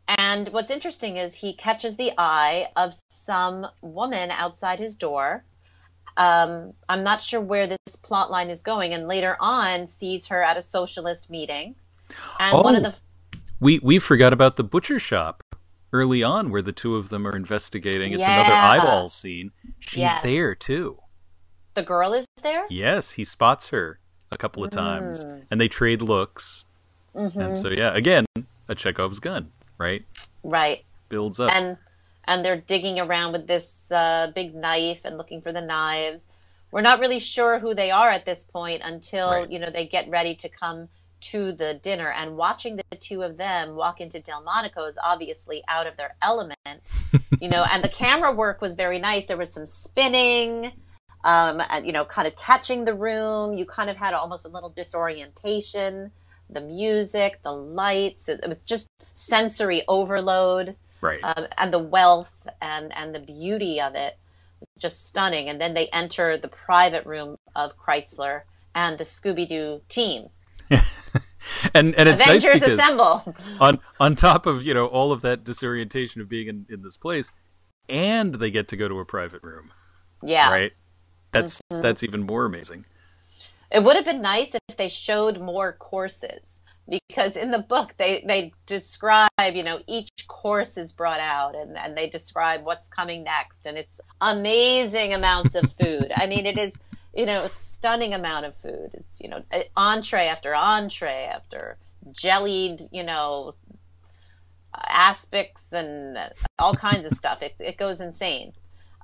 and 0.09 0.49
what's 0.49 0.71
interesting 0.71 1.17
is 1.17 1.35
he 1.37 1.53
catches 1.53 1.97
the 1.97 2.13
eye 2.19 2.69
of 2.77 2.95
some 3.11 3.67
woman 3.83 4.31
outside 4.31 4.79
his 4.79 4.95
door. 4.95 5.45
Um, 6.17 6.73
I'm 6.89 7.03
not 7.05 7.21
sure 7.23 7.41
where 7.41 7.67
this 7.67 7.97
plot 8.03 8.31
line 8.31 8.49
is 8.49 8.63
going, 8.63 8.95
and 8.95 9.07
later 9.09 9.37
on 9.41 9.87
sees 9.87 10.27
her 10.27 10.43
at 10.43 10.57
a 10.57 10.63
socialist 10.63 11.29
meeting. 11.29 11.75
And 12.39 12.57
one 12.57 12.77
of 12.77 12.85
Oh. 12.85 12.89
the 12.91 12.95
We 13.61 13.79
we 13.81 13.99
forgot 13.99 14.33
about 14.33 14.57
the 14.57 14.65
butcher 14.65 14.99
shop 14.99 15.43
early 15.93 16.23
on, 16.23 16.51
where 16.51 16.63
the 16.63 16.73
two 16.73 16.97
of 16.97 17.09
them 17.09 17.27
are 17.27 17.35
investigating. 17.37 18.13
It's 18.13 18.27
another 18.27 18.53
eyeball 18.53 19.09
scene. 19.09 19.51
She's 19.79 19.99
Yes. 20.01 20.23
there 20.23 20.55
too. 20.55 20.99
the 21.75 21.83
girl 21.83 22.15
is 22.15 22.25
there. 22.43 22.65
Yes, 22.71 23.13
he 23.13 23.25
spots 23.27 23.69
her 23.69 23.99
a 24.31 24.39
couple 24.39 24.65
of 24.65 24.71
times, 24.71 25.25
Mm. 25.27 25.43
and 25.51 25.61
they 25.61 25.69
trade 25.69 26.01
looks. 26.01 26.65
Mm-hmm. 27.15 27.39
And 27.39 27.55
so, 27.57 27.69
yeah, 27.69 27.93
again, 27.95 28.25
a 28.67 28.75
Chekhov's 28.75 29.19
gun, 29.21 29.53
right? 29.79 30.05
Right. 30.43 30.85
Builds 31.09 31.41
up. 31.41 31.53
and 31.53 31.77
and 32.29 32.45
they're 32.45 32.61
digging 32.61 32.99
around 32.99 33.33
with 33.33 33.47
this 33.47 33.91
uh, 33.93 34.33
big 34.35 34.55
knife 34.55 35.05
and 35.05 35.17
looking 35.17 35.41
for 35.43 35.53
the 35.53 35.61
knives. 35.61 36.29
We're 36.73 36.81
not 36.81 36.99
really 36.99 37.21
sure 37.21 37.61
who 37.61 37.75
they 37.75 37.91
are 37.93 38.11
at 38.11 38.25
this 38.25 38.43
point 38.45 38.83
until 38.85 39.31
Right. 39.31 39.51
you 39.51 39.59
know 39.59 39.71
they 39.71 39.87
get 39.87 40.09
ready 40.11 40.35
to 40.37 40.49
come 40.49 40.89
to 41.19 41.53
the 41.53 41.75
dinner. 41.75 42.11
And 42.11 42.37
watching 42.37 42.77
the 42.77 42.97
two 42.97 43.23
of 43.23 43.37
them 43.39 43.75
walk 43.75 44.01
into 44.01 44.21
Delmonico's, 44.21 44.99
obviously 45.03 45.63
out 45.69 45.87
of 45.87 45.97
their 45.97 46.15
element, 46.21 46.57
you 47.41 47.49
know. 47.49 47.65
And 47.71 47.83
the 47.83 47.89
camera 47.89 48.33
work 48.33 48.61
was 48.61 48.75
very 48.75 48.99
nice. 48.99 49.27
There 49.27 49.37
was 49.37 49.53
some 49.53 49.67
spinning. 49.67 50.73
Um, 51.25 51.61
and, 51.71 51.85
you 51.87 51.93
know, 51.93 52.05
kind 52.05 52.29
of 52.29 52.37
catching 52.37 52.85
the 52.85 52.95
room. 52.95 53.57
You 53.57 53.65
kind 53.65 53.91
of 53.91 53.97
had 53.97 54.15
almost 54.15 54.45
a 54.45 54.49
little 54.49 54.69
disorientation. 54.71 56.13
The 56.51 56.61
music, 56.61 57.41
the 57.43 57.53
lights, 57.53 58.29
it 58.29 58.47
was 58.47 58.59
just 58.65 58.87
sensory 59.17 59.83
overload 59.89 60.77
right. 61.01 61.21
um, 61.23 61.47
and 61.57 61.73
the 61.73 61.79
wealth 61.79 62.47
and 62.61 62.95
and 62.97 63.15
the 63.15 63.21
beauty 63.21 63.81
of 63.81 63.95
it 63.95 64.19
just 64.79 65.07
stunning 65.07 65.49
and 65.49 65.61
then 65.61 65.75
they 65.75 65.89
enter 65.89 66.37
the 66.37 66.49
private 66.49 67.05
room 67.07 67.37
of 67.55 67.77
Kreizler 67.79 68.43
and 68.75 68.99
the 68.99 69.05
Scooby-Doo 69.05 69.81
team 69.89 70.29
and 70.71 71.95
and 71.95 72.09
it's 72.09 72.21
Avengers 72.21 72.45
nice 72.45 72.55
because 72.61 72.79
assemble 72.79 73.35
on 73.61 73.79
on 74.01 74.15
top 74.17 74.47
of 74.47 74.65
you 74.65 74.75
know 74.75 74.87
all 74.87 75.13
of 75.13 75.23
that 75.23 75.45
disorientation 75.45 76.21
of 76.21 76.29
being 76.29 76.49
in, 76.49 76.67
in 76.69 76.83
this 76.83 76.97
place, 76.97 77.33
and 77.89 78.35
they 78.35 78.51
get 78.51 78.69
to 78.69 78.77
go 78.77 78.89
to 78.89 78.99
a 78.99 79.05
private 79.05 79.43
room, 79.43 79.73
yeah 80.23 80.51
right? 80.51 80.73
That's 81.33 81.61
Mm-hmm. 81.73 81.83
that's 81.83 82.03
even 82.03 82.23
more 82.25 82.45
amazing. 82.45 82.87
it 83.71 83.83
would 83.83 83.97
have 83.97 84.05
been 84.05 84.23
nice 84.23 84.55
if 84.69 84.77
they 84.77 84.89
showed 84.89 85.41
more 85.41 85.73
courses 85.73 86.63
because 86.89 87.37
in 87.37 87.51
the 87.51 87.59
book 87.59 87.95
they 87.99 88.23
they 88.27 88.53
describe 88.67 89.29
you 89.55 89.63
know 89.63 89.81
each 89.87 90.11
course 90.29 90.77
is 90.77 90.93
brought 90.93 91.21
out 91.21 91.55
and 91.57 91.77
and 91.77 91.97
they 91.97 92.09
describe 92.09 92.65
what's 92.65 92.89
coming 92.89 93.25
next. 93.25 93.67
And 93.67 93.77
it's 93.77 94.01
amazing 94.21 95.15
amounts 95.15 95.55
of 95.55 95.71
food. 95.81 96.13
I 96.15 96.27
mean 96.27 96.47
it 96.47 96.59
is 96.59 96.75
you 97.15 97.27
know 97.27 97.45
a 97.45 97.49
stunning 97.49 98.15
amount 98.15 98.47
of 98.47 98.57
food. 98.57 98.91
It's 98.95 99.21
you 99.21 99.29
know 99.29 99.43
entree 99.77 100.27
after 100.27 100.55
entree 100.55 101.25
after 101.33 101.79
jellied 102.13 102.83
you 102.93 103.03
know 103.03 103.53
aspics 104.89 105.73
and 105.73 106.19
all 106.59 106.75
kinds 106.75 107.07
of 107.07 107.13
stuff. 107.13 107.43
It, 107.43 107.55
it 107.59 107.77
goes 107.77 108.01
insane. 108.01 108.53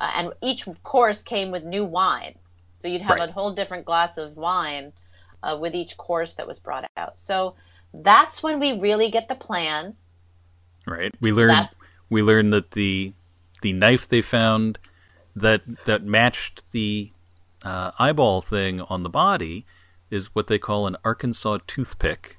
Uh, 0.01 0.11
and 0.15 0.33
each 0.43 0.67
course 0.83 1.23
came 1.23 1.51
with 1.51 1.65
new 1.65 1.85
wine. 1.85 2.39
So 2.81 2.89
you'd 2.89 3.03
have 3.03 3.19
Right. 3.19 3.29
a 3.29 3.33
whole 3.33 3.53
different 3.53 3.85
glass 3.85 4.19
of 4.19 4.37
wine 4.37 4.93
uh, 5.43 5.57
with 5.61 5.75
each 5.75 5.97
course 5.97 6.35
that 6.35 6.47
was 6.47 6.59
brought 6.59 6.89
out. 6.97 7.19
So 7.19 7.55
that's 7.95 8.43
when 8.43 8.59
we 8.59 8.73
really 8.79 9.11
get 9.11 9.29
the 9.29 9.35
plan 9.35 9.95
Right. 10.87 11.15
We 11.21 11.31
learn 11.33 11.49
That's- 11.49 11.75
we 12.11 12.23
learn 12.23 12.51
that 12.51 12.73
the 12.73 13.13
the 13.63 13.73
knife 13.73 14.09
they 14.09 14.21
found 14.23 14.79
that 15.37 15.63
that 15.85 16.03
matched 16.05 16.63
the 16.73 17.13
uh, 17.65 17.93
eyeball 18.01 18.41
thing 18.41 18.81
on 18.81 19.05
the 19.05 19.09
body 19.09 19.65
is 20.11 20.35
what 20.35 20.49
they 20.49 20.59
call 20.59 20.89
an 20.89 20.97
Arkansas 21.05 21.59
toothpick 21.69 22.37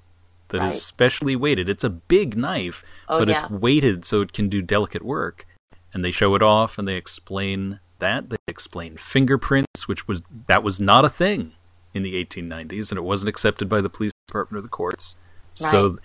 that 0.49 0.57
is 0.57 0.61
Right. 0.61 0.73
specially 0.75 1.35
weighted. 1.37 1.69
It's 1.69 1.85
a 1.85 1.89
big 1.89 2.35
knife, 2.37 2.83
Oh, 3.07 3.19
but 3.19 3.29
yeah. 3.29 3.35
it's 3.35 3.49
weighted 3.49 4.03
so 4.03 4.19
it 4.19 4.33
can 4.33 4.49
do 4.49 4.61
delicate 4.61 5.03
work. 5.03 5.47
And 5.93 6.03
they 6.03 6.11
show 6.11 6.35
it 6.35 6.43
off 6.43 6.77
and 6.77 6.85
they 6.85 6.95
explain 6.97 7.79
that. 7.99 8.29
They 8.29 8.35
explain 8.49 8.97
fingerprints, 8.97 9.87
which 9.87 10.05
was 10.09 10.21
that 10.47 10.61
was 10.63 10.81
not 10.81 11.05
a 11.05 11.09
thing 11.09 11.53
in 11.93 12.03
the 12.03 12.15
1890s 12.15 12.91
and 12.91 12.97
it 12.97 13.03
wasn't 13.03 13.29
accepted 13.29 13.69
by 13.69 13.79
the 13.79 13.89
police 13.89 14.11
department 14.27 14.59
or 14.59 14.61
the 14.61 14.67
courts. 14.67 15.17
So 15.53 15.99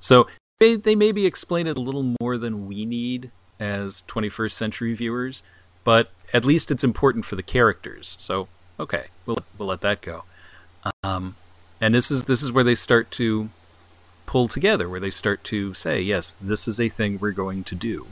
so 0.00 0.28
they, 0.60 0.76
they 0.76 0.94
maybe 0.94 1.26
explain 1.26 1.66
it 1.66 1.76
a 1.76 1.80
little 1.80 2.14
more 2.20 2.36
than 2.36 2.66
we 2.66 2.84
need 2.84 3.30
as 3.60 4.02
21st 4.08 4.52
century 4.52 4.94
viewers, 4.94 5.42
but 5.84 6.10
at 6.32 6.44
least 6.44 6.70
it's 6.70 6.84
important 6.84 7.24
for 7.24 7.36
the 7.36 7.42
characters. 7.42 8.16
So 8.18 8.48
okay, 8.78 9.06
we'll 9.26 9.38
we'll 9.56 9.68
let 9.68 9.80
that 9.82 10.00
go. 10.00 10.24
Um, 11.02 11.34
and 11.80 11.94
this 11.94 12.10
is 12.10 12.24
this 12.26 12.42
is 12.42 12.50
where 12.52 12.64
they 12.64 12.74
start 12.74 13.10
to 13.12 13.50
pull 14.26 14.46
together, 14.48 14.88
where 14.88 15.00
they 15.00 15.10
start 15.10 15.42
to 15.44 15.72
say, 15.74 16.00
yes, 16.02 16.34
this 16.40 16.68
is 16.68 16.78
a 16.78 16.88
thing 16.88 17.18
we're 17.18 17.30
going 17.30 17.64
to 17.64 17.74
do. 17.74 18.06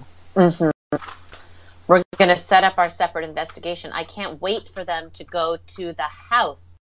we're 1.87 2.03
going 2.19 2.29
to 2.29 2.37
set 2.37 2.65
up 2.65 2.79
our 2.79 2.91
separate 2.91 3.25
investigation 3.25 3.91
i 3.93 4.05
can't 4.05 4.41
wait 4.43 4.69
for 4.69 4.85
them 4.85 5.11
to 5.13 5.25
go 5.25 5.57
to 5.67 5.93
the 5.93 6.03
house 6.03 6.77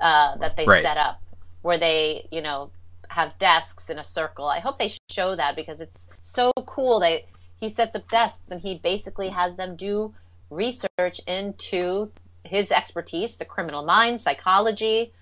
uh, 0.00 0.36
that 0.36 0.56
they 0.56 0.66
Right. 0.66 0.82
set 0.82 0.96
up 0.96 1.22
where 1.62 1.78
they 1.78 2.26
you 2.30 2.42
know 2.42 2.70
have 3.16 3.38
desks 3.38 3.88
in 3.88 3.98
a 3.98 4.04
circle. 4.04 4.46
I 4.46 4.60
hope 4.60 4.76
they 4.76 4.92
show 5.10 5.34
that 5.36 5.56
because 5.56 5.80
it's 5.80 6.10
so 6.20 6.52
cool 6.66 7.00
they 7.00 7.24
he 7.58 7.70
sets 7.70 7.96
up 7.96 8.06
desks 8.08 8.50
and 8.50 8.60
he 8.60 8.78
basically 8.78 9.30
has 9.30 9.56
them 9.56 9.74
do 9.74 10.14
research 10.50 11.18
into 11.26 12.12
his 12.44 12.70
expertise 12.70 13.38
the 13.38 13.46
criminal 13.46 13.82
mind 13.86 14.20
psychology 14.20 15.14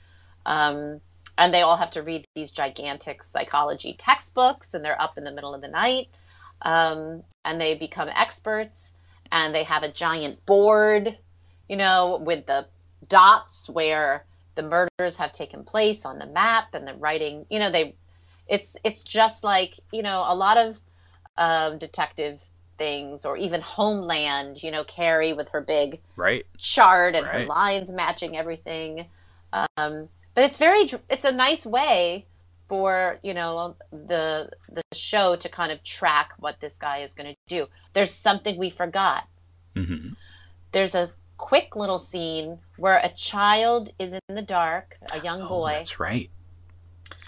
um, 0.44 1.00
and 1.38 1.54
they 1.54 1.62
all 1.62 1.76
have 1.76 1.92
to 1.92 2.02
read 2.02 2.24
these 2.34 2.50
gigantic 2.50 3.22
psychology 3.22 3.94
textbooks 3.96 4.74
and 4.74 4.84
they're 4.84 5.00
up 5.00 5.16
in 5.16 5.22
the 5.22 5.30
middle 5.30 5.54
of 5.54 5.60
the 5.60 5.68
night 5.68 6.08
um, 6.62 7.22
and 7.44 7.60
they 7.60 7.76
become 7.76 8.08
experts 8.08 8.94
and 9.30 9.54
they 9.54 9.62
have 9.62 9.84
a 9.84 9.88
giant 9.88 10.44
board 10.46 11.16
you 11.68 11.76
know 11.76 12.20
with 12.20 12.44
the 12.46 12.66
dots 13.08 13.68
where 13.68 14.26
the 14.54 14.62
murders 14.62 15.16
have 15.16 15.32
taken 15.32 15.64
place 15.64 16.04
on 16.04 16.18
the 16.18 16.26
map 16.26 16.74
and 16.74 16.86
the 16.86 16.94
writing 16.94 17.46
you 17.50 17.58
know 17.58 17.70
they 17.70 17.94
it's 18.46 18.76
it's 18.84 19.02
just 19.04 19.42
like 19.44 19.80
you 19.92 20.02
know 20.02 20.24
a 20.26 20.34
lot 20.34 20.56
of 20.56 20.80
um, 21.36 21.78
detective 21.78 22.44
things 22.78 23.24
or 23.24 23.36
even 23.36 23.60
homeland 23.60 24.62
you 24.62 24.70
know 24.70 24.84
carrie 24.84 25.32
with 25.32 25.48
her 25.50 25.60
big 25.60 26.00
Right. 26.16 26.46
chart 26.56 27.16
and 27.16 27.26
her 27.26 27.44
lines 27.46 27.92
matching 27.92 28.36
everything. 28.36 29.06
Um, 29.52 30.08
but 30.34 30.44
it's 30.44 30.56
very 30.58 30.88
it's 31.10 31.24
a 31.24 31.32
nice 31.32 31.66
way 31.66 32.26
for 32.68 33.18
you 33.22 33.34
know 33.34 33.76
the 33.90 34.50
the 34.72 34.82
show 34.92 35.36
to 35.36 35.48
kind 35.48 35.70
of 35.72 35.82
track 35.84 36.32
what 36.38 36.60
this 36.60 36.78
guy 36.78 36.98
is 36.98 37.14
going 37.14 37.30
to 37.32 37.36
do. 37.48 37.66
There's 37.92 38.12
something 38.12 38.58
we 38.58 38.70
forgot. 38.70 39.24
hmm 39.74 40.10
There's 40.72 40.94
a 40.94 41.10
quick 41.36 41.76
little 41.76 41.98
scene 41.98 42.58
where 42.76 42.98
a 42.98 43.08
child 43.10 43.92
is 43.98 44.14
in 44.14 44.34
the 44.34 44.42
dark, 44.42 44.96
a 45.12 45.20
young 45.20 45.42
Oh, 45.42 45.48
boy, 45.48 45.72
that's 45.72 45.98
right. 46.00 46.30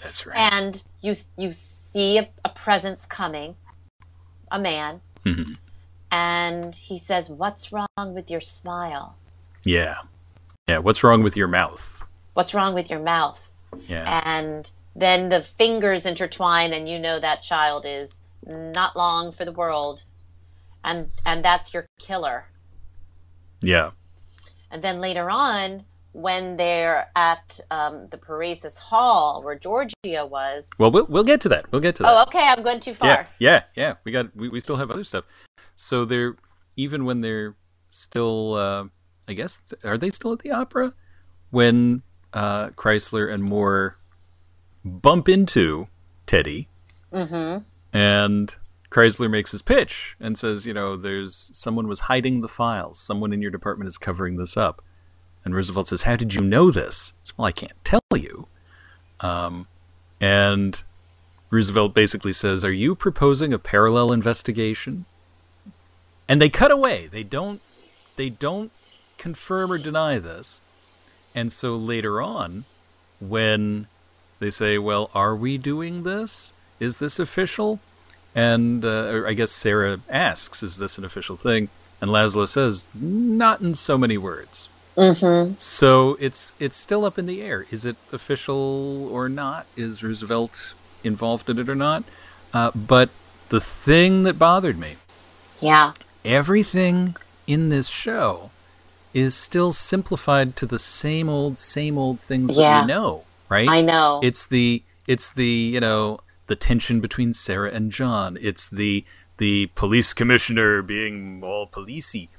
That's 0.03 0.25
right. 0.25 0.37
and 0.53 0.83
you 1.01 1.15
you 1.37 1.51
see 1.51 2.17
a, 2.17 2.29
a 2.45 2.49
presence 2.49 3.05
coming, 3.05 3.55
a 4.51 4.59
man, 4.59 5.01
Mhm. 5.25 5.57
and 6.11 6.75
he 6.75 6.97
says, 6.97 7.29
"What's 7.29 7.71
wrong 7.71 7.87
with 7.97 8.29
your 8.31 8.41
smile?" 8.41 9.15
Yeah. 9.63 9.97
Yeah, 10.67 10.79
what's 10.79 11.03
wrong 11.03 11.23
with 11.23 11.35
your 11.37 11.47
mouth? 11.47 12.03
What's 12.33 12.53
wrong 12.53 12.73
with 12.73 12.89
your 12.89 12.99
mouth? 12.99 13.55
Yeah. 13.87 14.21
And 14.25 14.69
then 14.95 15.29
the 15.29 15.41
fingers 15.41 16.05
intertwine, 16.05 16.73
and 16.73 16.87
you 16.89 16.99
know 16.99 17.19
that 17.19 17.41
child 17.41 17.85
is 17.85 18.19
not 18.45 18.95
long 18.95 19.31
for 19.31 19.45
the 19.45 19.51
world, 19.51 20.03
and 20.83 21.11
and 21.25 21.43
that's 21.43 21.73
your 21.73 21.85
killer. 21.99 22.47
Yeah. 23.61 23.91
And 24.71 24.83
then 24.83 24.99
later 24.99 25.29
on, 25.29 25.85
when 26.13 26.57
they're 26.57 27.09
at 27.15 27.59
um, 27.69 28.07
the 28.09 28.17
Paresis 28.17 28.77
Hall 28.77 29.43
where 29.43 29.57
Georgia 29.57 29.93
was. 30.25 30.69
Well, 30.79 30.89
we'll 30.89 31.05
we'll 31.07 31.23
get 31.23 31.41
to 31.41 31.49
that. 31.49 31.71
We'll 31.71 31.81
get 31.81 31.95
to 31.97 32.03
that. 32.03 32.11
Oh, 32.11 32.23
okay. 32.23 32.47
I'm 32.47 32.63
going 32.63 32.79
too 32.79 32.95
far. 32.95 33.07
Yeah, 33.07 33.25
yeah, 33.39 33.63
yeah. 33.75 33.93
We 34.03 34.11
got 34.11 34.35
we, 34.35 34.49
we 34.49 34.59
still 34.59 34.77
have 34.77 34.89
other 34.89 35.03
stuff. 35.03 35.25
So 35.75 36.05
they're 36.05 36.35
even 36.75 37.05
when 37.05 37.21
they're 37.21 37.55
still, 37.91 38.55
uh, 38.55 38.85
I 39.27 39.33
guess, 39.33 39.61
are 39.83 39.97
they 39.97 40.09
still 40.09 40.33
at 40.33 40.39
the 40.39 40.51
opera 40.51 40.93
when 41.51 42.01
uh, 42.33 42.69
Kreizler 42.69 43.31
and 43.31 43.43
Moore 43.43 43.97
bump 44.83 45.29
into 45.29 45.87
Teddy, 46.25 46.67
Mm-hmm. 47.13 47.63
and 47.97 48.55
Kreizler 48.89 49.29
makes 49.29 49.51
his 49.51 49.61
pitch 49.61 50.15
and 50.19 50.37
says, 50.37 50.65
you 50.65 50.73
know, 50.73 50.95
there's 50.95 51.51
someone 51.53 51.87
was 51.87 52.01
hiding 52.01 52.41
the 52.41 52.47
files. 52.47 52.99
Someone 52.99 53.33
in 53.33 53.41
your 53.41 53.51
department 53.51 53.87
is 53.87 53.97
covering 53.97 54.37
this 54.37 54.55
up. 54.55 54.81
And 55.43 55.55
Roosevelt 55.55 55.87
says, 55.87 56.03
"How 56.03 56.17
did 56.17 56.33
you 56.33 56.41
know 56.41 56.71
this?" 56.71 57.13
Well, 57.37 57.45
I 57.45 57.53
can't 57.53 57.71
tell 57.85 58.01
you. 58.13 58.47
Um, 59.21 59.67
and 60.19 60.83
Roosevelt 61.49 61.93
basically 61.93 62.33
says, 62.33 62.65
"Are 62.65 62.71
you 62.71 62.95
proposing 62.95 63.53
a 63.53 63.59
parallel 63.59 64.11
investigation?" 64.11 65.05
And 66.27 66.41
they 66.41 66.49
cut 66.49 66.71
away. 66.71 67.07
They 67.09 67.23
don't. 67.23 67.61
They 68.17 68.29
don't 68.29 68.73
confirm 69.17 69.71
or 69.71 69.77
deny 69.77 70.19
this. 70.19 70.59
And 71.33 71.53
so 71.53 71.77
later 71.77 72.21
on, 72.21 72.65
when 73.21 73.87
they 74.39 74.49
say, 74.49 74.77
"Well, 74.77 75.09
are 75.13 75.35
we 75.35 75.57
doing 75.57 76.03
this? 76.03 76.51
Is 76.79 76.97
this 76.97 77.19
official?" 77.19 77.79
And 78.37 78.85
uh, 78.85 79.23
I 79.25 79.33
guess 79.33 79.51
Sarah 79.51 79.99
asks, 80.09 80.61
"Is 80.61 80.77
this 80.77 80.99
an 80.99 81.03
official 81.03 81.35
thing?" 81.35 81.69
And 81.99 82.11
Laszlo 82.11 82.47
says, 82.47 82.87
"Not 82.93 83.61
in 83.61 83.73
so 83.73 83.97
many 83.97 84.15
words." 84.15 84.69
Mm-hmm. 84.95 85.55
So 85.57 86.15
it's 86.19 86.53
it's 86.59 86.77
still 86.77 87.03
up 87.03 87.17
in 87.17 87.25
the 87.25 87.41
air. 87.41 87.65
Is 87.71 87.83
it 87.83 87.95
official 88.13 89.09
or 89.11 89.27
not? 89.27 89.65
Is 89.75 90.03
Roosevelt 90.03 90.75
involved 91.03 91.49
in 91.49 91.57
it 91.57 91.67
or 91.67 91.73
not? 91.75 92.03
Uh, 92.53 92.69
but 92.75 93.09
the 93.49 93.59
thing 93.59 94.21
that 94.23 94.37
bothered 94.37 94.77
me, 94.77 94.97
Yeah. 95.59 95.93
everything 96.23 97.15
in 97.47 97.69
this 97.69 97.87
show 97.87 98.51
is 99.15 99.33
still 99.33 99.71
simplified 99.71 100.55
to 100.57 100.65
the 100.67 100.79
same 100.79 101.27
old, 101.27 101.57
same 101.57 101.97
old 101.97 102.19
things 102.19 102.55
Yeah. 102.55 102.61
that 102.73 102.81
we 102.81 102.87
know, 102.87 103.23
right? 103.49 103.67
I 103.69 103.81
know. 103.81 104.19
It's 104.21 104.45
the 104.45 104.83
it's 105.07 105.29
the 105.31 105.45
you 105.73 105.79
know 105.79 106.19
the 106.47 106.55
tension 106.55 106.99
between 106.99 107.33
Sarah 107.33 107.71
and 107.71 107.91
John. 107.91 108.37
It's 108.41 108.67
the 108.67 109.05
the 109.37 109.67
police 109.75 110.13
commissioner 110.13 110.81
being 110.81 111.43
all 111.43 111.67
policey, 111.67 112.29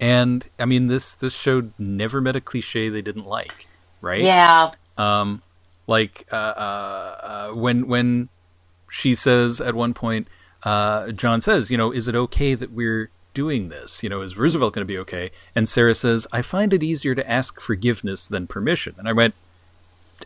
and 0.00 0.44
I 0.58 0.64
mean 0.64 0.88
this 0.88 1.14
this 1.14 1.34
show 1.34 1.70
never 1.78 2.20
met 2.20 2.36
a 2.36 2.40
cliche 2.40 2.88
they 2.88 3.02
didn't 3.02 3.26
like, 3.26 3.66
right? 4.00 4.20
yeah. 4.20 4.72
Um, 4.98 5.42
like 5.86 6.26
uh, 6.32 6.36
uh, 6.36 7.16
uh, 7.22 7.54
when 7.54 7.86
when 7.86 8.28
she 8.90 9.14
says 9.14 9.60
at 9.60 9.74
one 9.74 9.94
point, 9.94 10.28
uh, 10.64 11.12
John 11.12 11.40
says, 11.40 11.70
you 11.70 11.78
know, 11.78 11.90
is 11.90 12.08
it 12.08 12.14
okay 12.14 12.54
that 12.54 12.72
we're 12.72 13.10
doing 13.34 13.68
this? 13.68 14.02
You 14.02 14.08
know, 14.08 14.20
is 14.20 14.36
Roosevelt 14.36 14.74
going 14.74 14.86
to 14.86 14.92
be 14.92 14.98
okay? 14.98 15.30
And 15.54 15.68
Sarah 15.68 15.94
says, 15.94 16.26
I 16.32 16.42
find 16.42 16.72
it 16.72 16.82
easier 16.82 17.14
to 17.14 17.30
ask 17.30 17.60
forgiveness 17.60 18.28
than 18.28 18.46
permission. 18.46 18.94
And 18.98 19.08
I 19.08 19.12
went, 19.12 19.34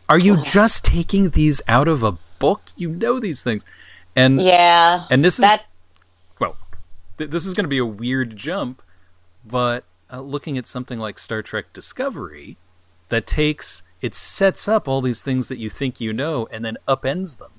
Are 0.09 0.19
you 0.19 0.43
just 0.43 0.85
taking 0.85 1.31
these 1.31 1.63
out 1.69 1.89
of 1.89 2.03
a 2.03 2.19
book? 2.39 2.63
You 2.77 2.89
know 2.91 3.19
these 3.21 3.43
things, 3.43 3.65
and 4.15 4.41
Yeah. 4.41 5.05
and 5.11 5.25
this 5.25 5.35
is 5.35 5.41
that. 5.41 5.65
well, 6.41 6.57
th- 7.19 7.31
this 7.31 7.47
is 7.47 7.55
going 7.55 7.65
to 7.65 7.69
be 7.69 7.79
a 7.79 7.85
weird 7.87 8.37
jump, 8.37 8.83
but 9.45 9.85
uh, 10.13 10.21
looking 10.21 10.57
at 10.59 10.67
something 10.67 10.99
like 10.99 11.19
Star 11.19 11.43
Trek 11.43 11.73
Discovery, 11.73 12.57
that 13.09 13.27
takes 13.27 13.83
it 14.03 14.15
sets 14.15 14.69
up 14.69 14.87
all 14.87 15.01
these 15.01 15.23
things 15.23 15.49
that 15.49 15.59
you 15.59 15.71
think 15.71 16.01
you 16.01 16.13
know 16.13 16.47
and 16.53 16.65
then 16.65 16.77
upends 16.87 17.39
them, 17.39 17.53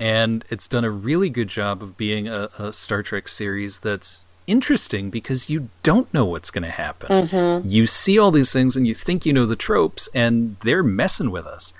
and 0.00 0.44
it's 0.48 0.66
done 0.68 0.84
a 0.84 0.90
really 0.90 1.30
good 1.30 1.48
job 1.48 1.82
of 1.82 1.96
being 1.96 2.28
a, 2.28 2.48
a 2.58 2.72
Star 2.72 3.02
Trek 3.02 3.28
series 3.28 3.78
that's 3.78 4.24
interesting 4.46 5.08
because 5.10 5.48
you 5.48 5.70
don't 5.82 6.12
know 6.12 6.24
what's 6.24 6.50
going 6.50 6.64
to 6.64 6.70
happen. 6.70 7.08
Mm-hmm. 7.10 7.66
You 7.68 7.86
see 7.86 8.18
all 8.18 8.30
these 8.30 8.52
things 8.52 8.76
and 8.76 8.86
you 8.86 8.92
think 8.94 9.24
you 9.24 9.32
know 9.32 9.46
the 9.46 9.56
tropes, 9.56 10.08
and 10.14 10.56
they're 10.60 10.82
messing 10.82 11.30
with 11.30 11.46
us. 11.46 11.72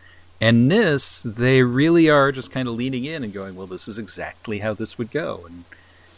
And 0.44 0.70
this, 0.70 1.22
they 1.22 1.62
really 1.62 2.10
are 2.10 2.30
just 2.30 2.50
kind 2.50 2.68
of 2.68 2.74
leaning 2.74 3.06
in 3.06 3.24
and 3.24 3.32
going, 3.32 3.56
"Well, 3.56 3.66
this 3.66 3.88
is 3.88 3.98
exactly 3.98 4.58
how 4.58 4.74
this 4.74 4.98
would 4.98 5.10
go," 5.10 5.44
and 5.46 5.64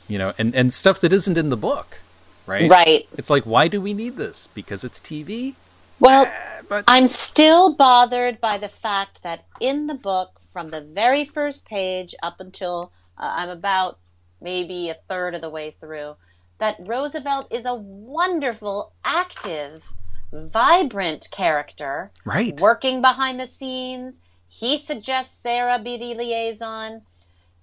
you 0.08 0.18
know, 0.18 0.32
and 0.36 0.52
and 0.52 0.72
stuff 0.72 1.00
that 1.02 1.12
isn't 1.12 1.38
in 1.38 1.48
the 1.48 1.56
book, 1.56 2.00
right? 2.44 2.68
Right. 2.68 3.08
It's 3.16 3.30
like, 3.30 3.44
why 3.44 3.68
do 3.68 3.80
we 3.80 3.94
need 3.94 4.16
this? 4.16 4.48
Because 4.48 4.82
it's 4.82 4.98
TV. 4.98 5.54
Well, 6.00 6.26
Eh, 6.26 6.62
but 6.68 6.84
I'm 6.88 7.06
still 7.06 7.74
bothered 7.76 8.40
by 8.40 8.58
the 8.58 8.68
fact 8.68 9.22
that 9.22 9.44
in 9.60 9.86
the 9.86 9.94
book, 9.94 10.40
from 10.52 10.70
the 10.70 10.80
very 10.80 11.24
first 11.24 11.64
page 11.64 12.12
up 12.20 12.40
until 12.40 12.90
uh, 13.16 13.32
I'm 13.36 13.48
about 13.48 13.98
maybe 14.40 14.88
a 14.88 14.94
third 15.08 15.36
of 15.36 15.40
the 15.40 15.50
way 15.50 15.76
through, 15.78 16.16
that 16.58 16.76
Roosevelt 16.80 17.46
is 17.52 17.64
a 17.64 17.74
wonderful, 17.74 18.92
active, 19.04 19.92
vibrant 20.32 21.28
character, 21.30 22.10
right, 22.24 22.58
working 22.60 23.00
behind 23.00 23.38
the 23.40 23.46
scenes. 23.46 24.20
He 24.48 24.78
suggests 24.78 25.36
Sarah 25.36 25.78
be 25.78 25.96
the 25.96 26.14
liaison. 26.14 27.02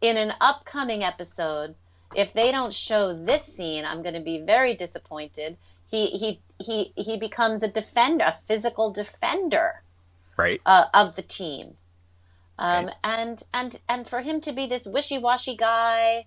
In 0.02 0.18
an 0.18 0.34
upcoming 0.42 1.02
episode, 1.02 1.76
if 2.14 2.34
they 2.34 2.52
don't 2.52 2.74
show 2.74 3.14
this 3.14 3.44
scene, 3.46 3.86
I'm 3.86 4.02
going 4.02 4.16
to 4.16 4.20
be 4.20 4.38
very 4.40 4.76
disappointed. 4.76 5.58
He 5.88 6.08
he 6.08 6.42
he 6.60 6.92
he 6.96 7.18
becomes 7.18 7.64
a 7.64 7.68
defender, 7.68 8.26
a 8.26 8.38
physical 8.48 8.92
defender 8.92 9.84
right, 10.36 10.60
uh, 10.66 10.86
of 10.94 11.16
the 11.16 11.22
team. 11.22 11.78
Um, 12.60 12.86
Right. 12.86 12.96
and 13.04 13.44
and 13.54 13.80
and 13.88 14.08
for 14.08 14.22
him 14.22 14.42
to 14.42 14.52
be 14.52 14.68
this 14.68 14.86
wishy-washy 14.86 15.56
guy, 15.56 16.26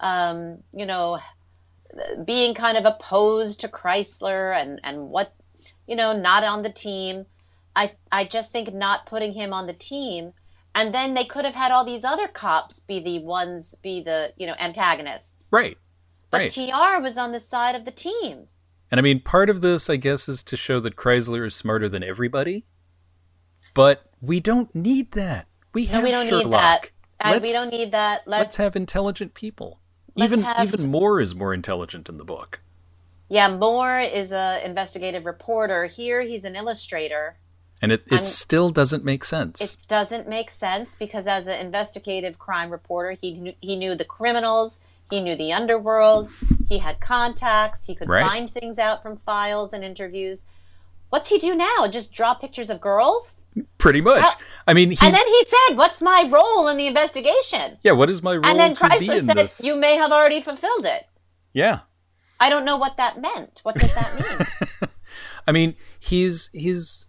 um, 0.00 0.64
you 0.74 0.84
know, 0.84 1.20
being 2.24 2.54
kind 2.54 2.76
of 2.76 2.84
opposed 2.84 3.60
to 3.60 3.68
Kreizler 3.68 4.54
and 4.60 4.80
and 4.82 5.10
what, 5.10 5.32
you 5.86 5.96
know, 5.96 6.12
not 6.16 6.44
on 6.44 6.62
the 6.62 6.70
team. 6.72 7.26
I 7.74 7.92
I 8.10 8.24
just 8.24 8.52
think 8.52 8.72
not 8.74 9.06
putting 9.06 9.32
him 9.32 9.52
on 9.52 9.66
the 9.66 9.72
team, 9.72 10.32
and 10.74 10.94
then 10.94 11.14
they 11.14 11.24
could 11.24 11.44
have 11.44 11.54
had 11.54 11.72
all 11.72 11.84
these 11.84 12.04
other 12.04 12.28
cops 12.28 12.80
be 12.80 13.00
the 13.00 13.20
ones 13.20 13.74
be 13.82 14.02
the 14.02 14.32
you 14.36 14.46
know 14.46 14.54
antagonists. 14.60 15.48
right, 15.50 15.78
But 16.30 16.38
right. 16.38 16.52
TR 16.52 17.02
was 17.02 17.16
on 17.16 17.32
the 17.32 17.40
side 17.40 17.74
of 17.74 17.84
the 17.84 17.90
team. 17.90 18.48
And 18.90 18.98
I 18.98 19.02
mean, 19.02 19.20
part 19.20 19.48
of 19.48 19.62
this, 19.62 19.88
I 19.88 19.96
guess, 19.96 20.28
is 20.28 20.42
to 20.44 20.56
show 20.56 20.78
that 20.80 20.96
Kreizler 20.96 21.46
is 21.46 21.54
smarter 21.54 21.88
than 21.88 22.02
everybody. 22.02 22.66
But 23.74 24.10
we 24.20 24.38
don't 24.40 24.74
need 24.74 25.12
that. 25.12 25.46
We 25.72 25.86
No, 25.86 25.92
have 25.92 26.04
we 26.04 26.10
don't 26.10 26.28
Sherlock. 26.28 26.44
need 26.44 26.52
that. 26.52 26.90
I, 27.20 27.38
we 27.38 27.52
don't 27.52 27.70
need 27.72 27.92
that. 27.92 28.22
Let's, 28.26 28.40
Let's 28.42 28.56
have 28.56 28.76
intelligent 28.76 29.32
people. 29.34 29.80
let's 30.14 30.30
even 30.32 30.44
have- 30.44 30.66
even 30.74 30.90
Moore 30.90 31.20
is 31.20 31.34
more 31.34 31.54
intelligent 31.54 32.08
in 32.08 32.18
the 32.18 32.24
book. 32.24 32.60
Yeah, 33.28 33.48
Moore 33.48 33.98
is 34.00 34.32
a 34.32 34.60
investigative 34.64 35.24
reporter. 35.24 35.86
Here, 35.86 36.20
he's 36.22 36.44
an 36.44 36.54
illustrator. 36.56 37.36
And 37.80 37.90
it, 37.90 38.02
it 38.06 38.12
I'm- 38.12 38.22
still 38.22 38.70
doesn't 38.70 39.04
make 39.04 39.24
sense. 39.24 39.60
It 39.60 39.76
doesn't 39.88 40.28
make 40.28 40.50
sense 40.50 40.94
because, 40.94 41.26
as 41.26 41.46
an 41.46 41.58
investigative 41.58 42.38
crime 42.38 42.70
reporter, 42.70 43.16
he 43.20 43.34
knew, 43.34 43.54
he 43.60 43.74
knew 43.76 43.94
the 43.94 44.04
criminals, 44.04 44.80
he 45.10 45.20
knew 45.20 45.34
the 45.34 45.52
underworld, 45.52 46.30
he 46.68 46.78
had 46.78 47.00
contacts, 47.00 47.86
he 47.86 47.94
could 47.94 48.08
Right. 48.08 48.24
find 48.24 48.48
things 48.50 48.78
out 48.78 49.02
from 49.02 49.16
files 49.26 49.72
and 49.72 49.82
interviews. 49.82 50.46
What's 51.10 51.28
he 51.28 51.38
do 51.38 51.54
now? 51.54 51.88
Just 51.90 52.12
draw 52.12 52.32
pictures 52.34 52.70
of 52.70 52.80
girls? 52.80 53.44
Pretty 53.78 54.00
much. 54.00 54.22
How- 54.22 54.32
I 54.66 54.72
mean, 54.74 54.90
and 54.90 55.14
then 55.14 55.26
he 55.26 55.44
said, 55.44 55.76
"What's 55.76 56.00
my 56.00 56.26
role 56.30 56.68
in 56.68 56.76
the 56.78 56.86
investigation?" 56.86 57.78
yeah. 57.82 57.92
What 57.92 58.08
is 58.08 58.22
my 58.22 58.34
role 58.36 58.46
And 58.46 58.58
then 58.58 58.74
Kreizler 58.76 59.20
said? 59.50 59.66
"You 59.66 59.74
may 59.76 59.96
have 59.96 60.10
already 60.12 60.40
fulfilled 60.40 60.86
it." 60.86 61.06
Yeah. 61.52 61.80
I 62.42 62.48
don't 62.48 62.64
know 62.64 62.76
what 62.76 62.96
that 62.96 63.22
meant. 63.22 63.60
What 63.62 63.76
does 63.76 63.94
that 63.94 64.50
mean? 64.80 64.90
I 65.46 65.52
mean, 65.52 65.76
he's 66.00 66.50
he's 66.52 67.06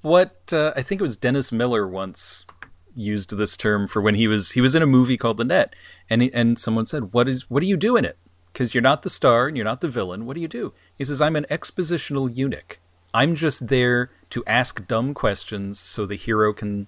what 0.00 0.50
uh, 0.50 0.72
I 0.74 0.80
think 0.80 1.02
it 1.02 1.04
was 1.04 1.18
Dennis 1.18 1.52
Miller 1.52 1.86
once 1.86 2.46
used 2.94 3.36
this 3.36 3.54
term 3.58 3.86
for 3.86 4.00
when 4.00 4.14
he 4.14 4.26
was 4.26 4.52
he 4.52 4.62
was 4.62 4.74
in 4.74 4.80
a 4.80 4.86
movie 4.86 5.18
called 5.18 5.36
The 5.36 5.44
Net, 5.44 5.74
and 6.08 6.22
he, 6.22 6.32
and 6.32 6.58
someone 6.58 6.86
said, 6.86 7.12
"What 7.12 7.28
is 7.28 7.50
what 7.50 7.60
do 7.60 7.66
you 7.66 7.76
do 7.76 7.96
in 7.96 8.06
it? 8.06 8.16
Because 8.50 8.74
you're 8.74 8.80
not 8.80 9.02
the 9.02 9.10
star 9.10 9.46
and 9.46 9.58
you're 9.58 9.64
not 9.64 9.82
the 9.82 9.88
villain. 9.88 10.24
What 10.24 10.36
do 10.36 10.40
you 10.40 10.48
do?" 10.48 10.72
He 10.96 11.04
says, 11.04 11.20
"I'm 11.20 11.36
an 11.36 11.44
expositional 11.50 12.34
eunuch. 12.34 12.78
I'm 13.12 13.36
just 13.36 13.68
there 13.68 14.10
to 14.30 14.42
ask 14.46 14.86
dumb 14.86 15.12
questions 15.12 15.78
so 15.78 16.06
the 16.06 16.16
hero 16.16 16.54
can 16.54 16.86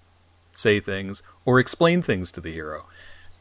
say 0.53 0.81
things 0.81 1.23
or 1.45 1.61
explain 1.61 2.01
things 2.01 2.33
to 2.33 2.41
the 2.41 2.53
hero." 2.53 2.87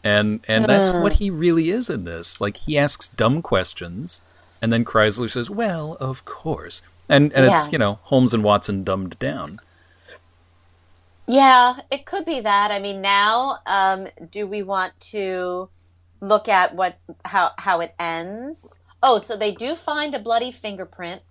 And 0.04 0.42
and 0.50 0.66
that's 0.66 0.90
what 0.90 1.14
he 1.14 1.30
really 1.30 1.70
is 1.70 1.90
in 1.90 2.04
this. 2.04 2.42
Like 2.42 2.58
he 2.58 2.78
asks 2.78 3.08
dumb 3.08 3.42
questions, 3.42 4.22
and 4.64 4.72
then 4.72 4.84
Kreizler 4.86 5.30
says, 5.30 5.50
"Well, 5.50 5.98
of 6.00 6.26
course." 6.26 6.82
and 7.10 7.34
and 7.34 7.46
it's 7.46 7.72
you 7.72 7.78
know 7.78 8.00
Holmes 8.04 8.34
and 8.34 8.44
Watson 8.44 8.84
dumbed 8.84 9.20
down. 9.20 9.60
Yeah, 11.28 11.82
it 11.92 12.06
could 12.06 12.26
be 12.26 12.40
that. 12.42 12.72
I 12.72 12.80
mean, 12.80 13.02
now, 13.02 13.60
um, 13.66 14.08
do 14.30 14.46
we 14.48 14.64
want 14.64 15.00
to 15.12 15.70
look 16.22 16.48
at 16.48 16.76
what 16.76 16.98
how 17.26 17.52
how 17.58 17.82
it 17.82 17.94
ends? 18.00 18.80
Oh, 19.02 19.20
so 19.20 19.36
they 19.36 19.52
do 19.52 19.76
find 19.76 20.16
a 20.16 20.20
bloody 20.20 20.52
fingerprint 20.52 21.22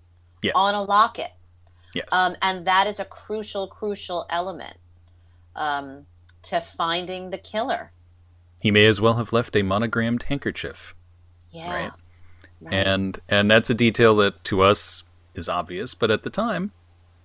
Yes, 0.43 0.53
on 0.55 0.75
a 0.75 0.83
locket, 0.83 1.33
yes, 1.95 2.09
um, 2.13 2.37
and 2.43 2.67
that 2.67 2.87
is 2.87 3.01
a 3.01 3.05
crucial, 3.07 3.67
crucial 3.67 4.27
element 4.29 4.77
um, 5.57 6.07
to 6.43 6.61
finding 6.61 7.31
the 7.31 7.39
killer. 7.39 7.93
he 8.61 8.71
may 8.71 8.85
as 8.87 9.01
well 9.01 9.15
have 9.15 9.33
left 9.33 9.57
a 9.57 9.63
monogrammed 9.63 10.25
handkerchief, 10.25 10.95
Yeah, 11.51 11.73
Right. 11.73 11.93
Right. 12.63 12.75
and 12.87 13.21
and 13.29 13.51
that's 13.51 13.71
a 13.71 13.75
detail 13.75 14.15
that 14.17 14.43
to 14.45 14.63
us 14.63 15.03
is 15.35 15.49
obvious, 15.49 15.95
but 15.95 16.11
at 16.11 16.23
the 16.23 16.31
time, 16.31 16.73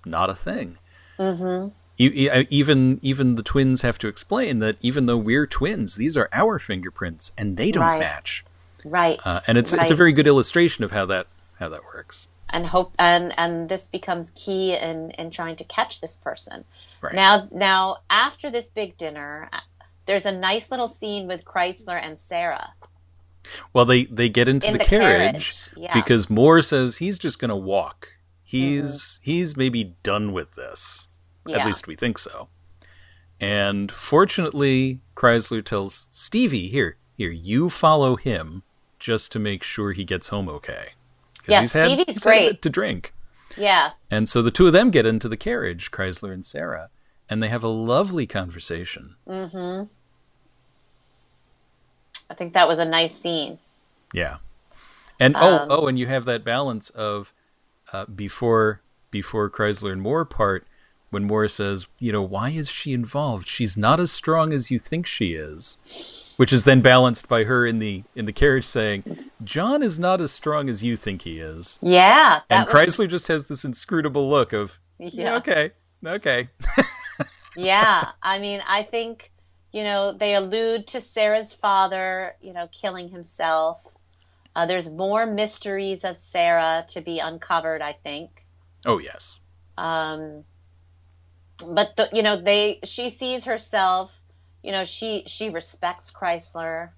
not 0.05 0.29
a 0.29 0.35
thing. 0.35 0.77
mm-hmm. 1.19 1.69
Even 1.99 2.99
even 3.01 3.35
the 3.35 3.43
twins 3.43 3.81
have 3.81 3.97
to 3.99 4.07
explain 4.07 4.59
that 4.59 4.77
even 4.81 5.05
though 5.07 5.17
we're 5.17 5.47
twins, 5.47 5.95
these 5.95 6.15
are 6.15 6.29
our 6.31 6.59
fingerprints 6.59 7.31
and 7.37 7.57
they 7.57 7.71
don't 7.71 7.83
Right. 7.83 7.99
match. 7.99 8.45
right, 8.85 9.19
Uh, 9.25 9.41
and 9.47 9.57
it's 9.57 9.73
it's 9.73 9.91
a 9.91 9.95
very 9.95 10.11
good 10.11 10.27
illustration 10.27 10.83
of 10.83 10.91
how 10.91 11.05
that 11.07 11.27
how 11.59 11.69
that 11.69 11.83
works. 11.83 12.27
and 12.49 12.67
hope 12.67 12.93
and 12.99 13.33
and 13.37 13.67
this 13.67 13.87
becomes 13.87 14.31
key 14.35 14.73
in 14.75 15.11
in 15.11 15.31
trying 15.31 15.55
to 15.57 15.63
catch 15.63 15.99
this 15.99 16.15
person. 16.15 16.63
Right. 17.01 17.13
Now 17.15 17.47
now 17.51 17.97
after 18.09 18.49
this 18.51 18.69
big 18.69 18.95
dinner, 18.97 19.49
uh, 19.51 19.59
there's 20.05 20.25
a 20.25 20.31
nice 20.31 20.69
little 20.71 20.87
scene 20.87 21.27
with 21.27 21.43
Kreizler 21.45 21.99
and 22.01 22.17
Sarah 22.17 22.73
Well, 23.73 23.85
they 23.85 24.05
they 24.05 24.29
get 24.29 24.47
into 24.49 24.67
in 24.67 24.73
the, 24.73 24.79
the, 24.79 24.85
carriage, 24.85 25.55
Yeah. 25.75 25.93
because 25.93 26.29
Moore 26.29 26.61
says 26.61 26.97
he's 26.97 27.17
just 27.17 27.39
going 27.39 27.49
to 27.49 27.55
walk. 27.55 28.09
He's 28.43 29.19
he's 29.23 29.55
maybe 29.57 29.95
done 30.03 30.31
with 30.33 30.55
this. 30.55 31.07
Yeah. 31.45 31.59
At 31.59 31.65
least 31.67 31.87
we 31.87 31.95
think 31.95 32.17
so. 32.17 32.49
And 33.39 33.91
fortunately, 33.91 35.01
Kreizler 35.15 35.63
tells 35.63 36.07
Stevie, 36.11 36.69
"Here, 36.69 36.97
here, 37.15 37.29
you 37.29 37.69
follow 37.69 38.15
him 38.15 38.63
just 38.99 39.31
to 39.33 39.39
make 39.39 39.63
sure 39.63 39.91
he 39.91 40.03
gets 40.03 40.29
home 40.29 40.49
okay." 40.49 40.89
Yeah, 41.47 41.61
he's 41.61 41.73
had- 41.73 41.85
Stevie's 41.91 42.23
had 42.23 42.29
a 42.33 42.39
great. 42.49 42.61
to 42.63 42.69
drink. 42.69 43.13
yeah. 43.55 43.91
And 44.11 44.27
so 44.27 44.41
the 44.41 44.51
two 44.51 44.67
of 44.67 44.73
them 44.73 44.91
get 44.91 45.05
into 45.05 45.29
the 45.29 45.37
carriage, 45.37 45.91
Kreizler 45.91 46.33
and 46.33 46.43
Sarah, 46.43 46.89
and 47.29 47.41
they 47.41 47.47
have 47.47 47.63
a 47.63 47.69
lovely 47.69 48.25
conversation. 48.27 49.15
Mm-hmm. 49.27 49.89
I 52.29 52.33
think 52.33 52.53
that 52.53 52.67
was 52.67 52.79
a 52.79 52.85
nice 52.85 53.15
scene. 53.15 53.57
Yeah. 54.13 54.37
And 55.19 55.35
Um, 55.35 55.43
oh, 55.43 55.81
oh, 55.83 55.87
and 55.87 55.97
you 55.97 56.07
have 56.07 56.25
that 56.25 56.43
balance 56.43 56.89
of 56.91 57.33
uh, 57.91 58.05
before 58.05 58.81
before 59.09 59.49
Kreizler 59.49 59.91
and 59.91 60.01
Moore 60.01 60.25
part 60.25 60.67
when 61.09 61.23
Moore 61.23 61.47
says, 61.47 61.87
you 61.99 62.11
know, 62.11 62.21
why 62.21 62.49
is 62.49 62.69
she 62.69 62.93
involved? 62.93 63.47
She's 63.47 63.77
not 63.77 63.99
as 63.99 64.11
strong 64.11 64.51
as 64.51 64.69
you 64.69 64.77
think 64.77 65.07
she 65.07 65.33
is. 65.33 66.35
Which 66.37 66.51
is 66.53 66.65
then 66.65 66.81
balanced 66.81 67.27
by 67.27 67.45
her 67.45 67.65
in 67.65 67.79
the 67.79 68.03
in 68.15 68.25
the 68.25 68.33
carriage 68.33 68.65
saying, 68.65 69.29
John 69.43 69.81
is 69.81 69.97
not 69.97 70.21
as 70.21 70.31
strong 70.31 70.69
as 70.69 70.83
you 70.83 70.95
think 70.95 71.23
he 71.23 71.39
is. 71.39 71.79
Yeah. 71.81 72.41
And 72.49 72.67
was, 72.67 72.75
Kreizler 72.75 73.09
just 73.09 73.27
has 73.29 73.45
this 73.47 73.65
inscrutable 73.65 74.29
look 74.29 74.53
of, 74.53 74.77
yeah, 74.99 75.09
Yeah. 75.13 75.35
okay, 75.37 75.71
okay. 76.05 76.49
yeah. 77.55 78.09
I 78.21 78.37
mean, 78.37 78.61
I 78.67 78.83
think, 78.83 79.31
you 79.71 79.83
know, 79.83 80.11
they 80.13 80.33
allude 80.33 80.87
to 80.87 81.01
Sarah's 81.01 81.53
father, 81.53 82.35
you 82.41 82.53
know, 82.53 82.67
killing 82.71 83.09
himself. 83.09 83.81
Uh, 84.55 84.65
there's 84.65 84.89
more 84.89 85.25
mysteries 85.25 86.03
of 86.03 86.17
Sarah 86.17 86.85
to 86.89 87.01
be 87.01 87.19
uncovered, 87.19 87.81
I 87.81 87.93
think. 87.93 88.45
Oh 88.85 88.97
yes. 88.97 89.39
Um, 89.77 90.45
but 91.65 91.95
the, 91.95 92.09
you 92.11 92.23
know, 92.23 92.35
they 92.37 92.79
she 92.83 93.09
sees 93.09 93.45
herself. 93.45 94.21
You 94.63 94.71
know, 94.71 94.85
she 94.85 95.23
she 95.27 95.49
respects 95.49 96.11
Kreizler. 96.11 96.89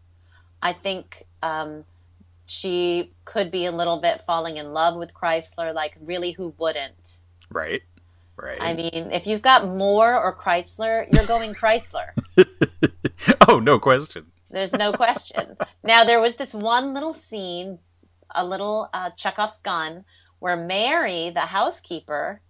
I 0.61 0.73
think 0.73 1.25
um, 1.41 1.85
she 2.45 3.13
could 3.25 3.51
be 3.51 3.65
a 3.65 3.71
little 3.71 3.99
bit 3.99 4.21
falling 4.21 4.57
in 4.57 4.73
love 4.73 4.95
with 4.95 5.13
Kreizler. 5.13 5.73
Like, 5.73 5.97
really, 6.01 6.31
who 6.31 6.53
wouldn't? 6.57 7.19
Right. 7.51 7.81
Right. 8.41 8.57
I 8.61 8.73
mean, 8.73 9.11
if 9.11 9.27
you've 9.27 9.41
got 9.41 9.67
Moore 9.67 10.15
or 10.15 10.35
Kreizler, 10.35 11.07
you're 11.13 11.25
going 11.25 11.53
Kreizler. 11.53 12.09
oh, 13.47 13.59
no 13.59 13.79
question. 13.79 14.27
There's 14.49 14.73
no 14.73 14.93
question. 14.93 15.57
now, 15.83 16.03
there 16.03 16.21
was 16.21 16.35
this 16.35 16.53
one 16.53 16.93
little 16.93 17.13
scene, 17.13 17.79
a 18.33 18.45
little 18.45 18.89
uh, 18.93 19.11
Chekhov's 19.11 19.59
gun, 19.59 20.05
where 20.39 20.55
Mary, 20.55 21.29
the 21.29 21.41
housekeeper, 21.41 22.41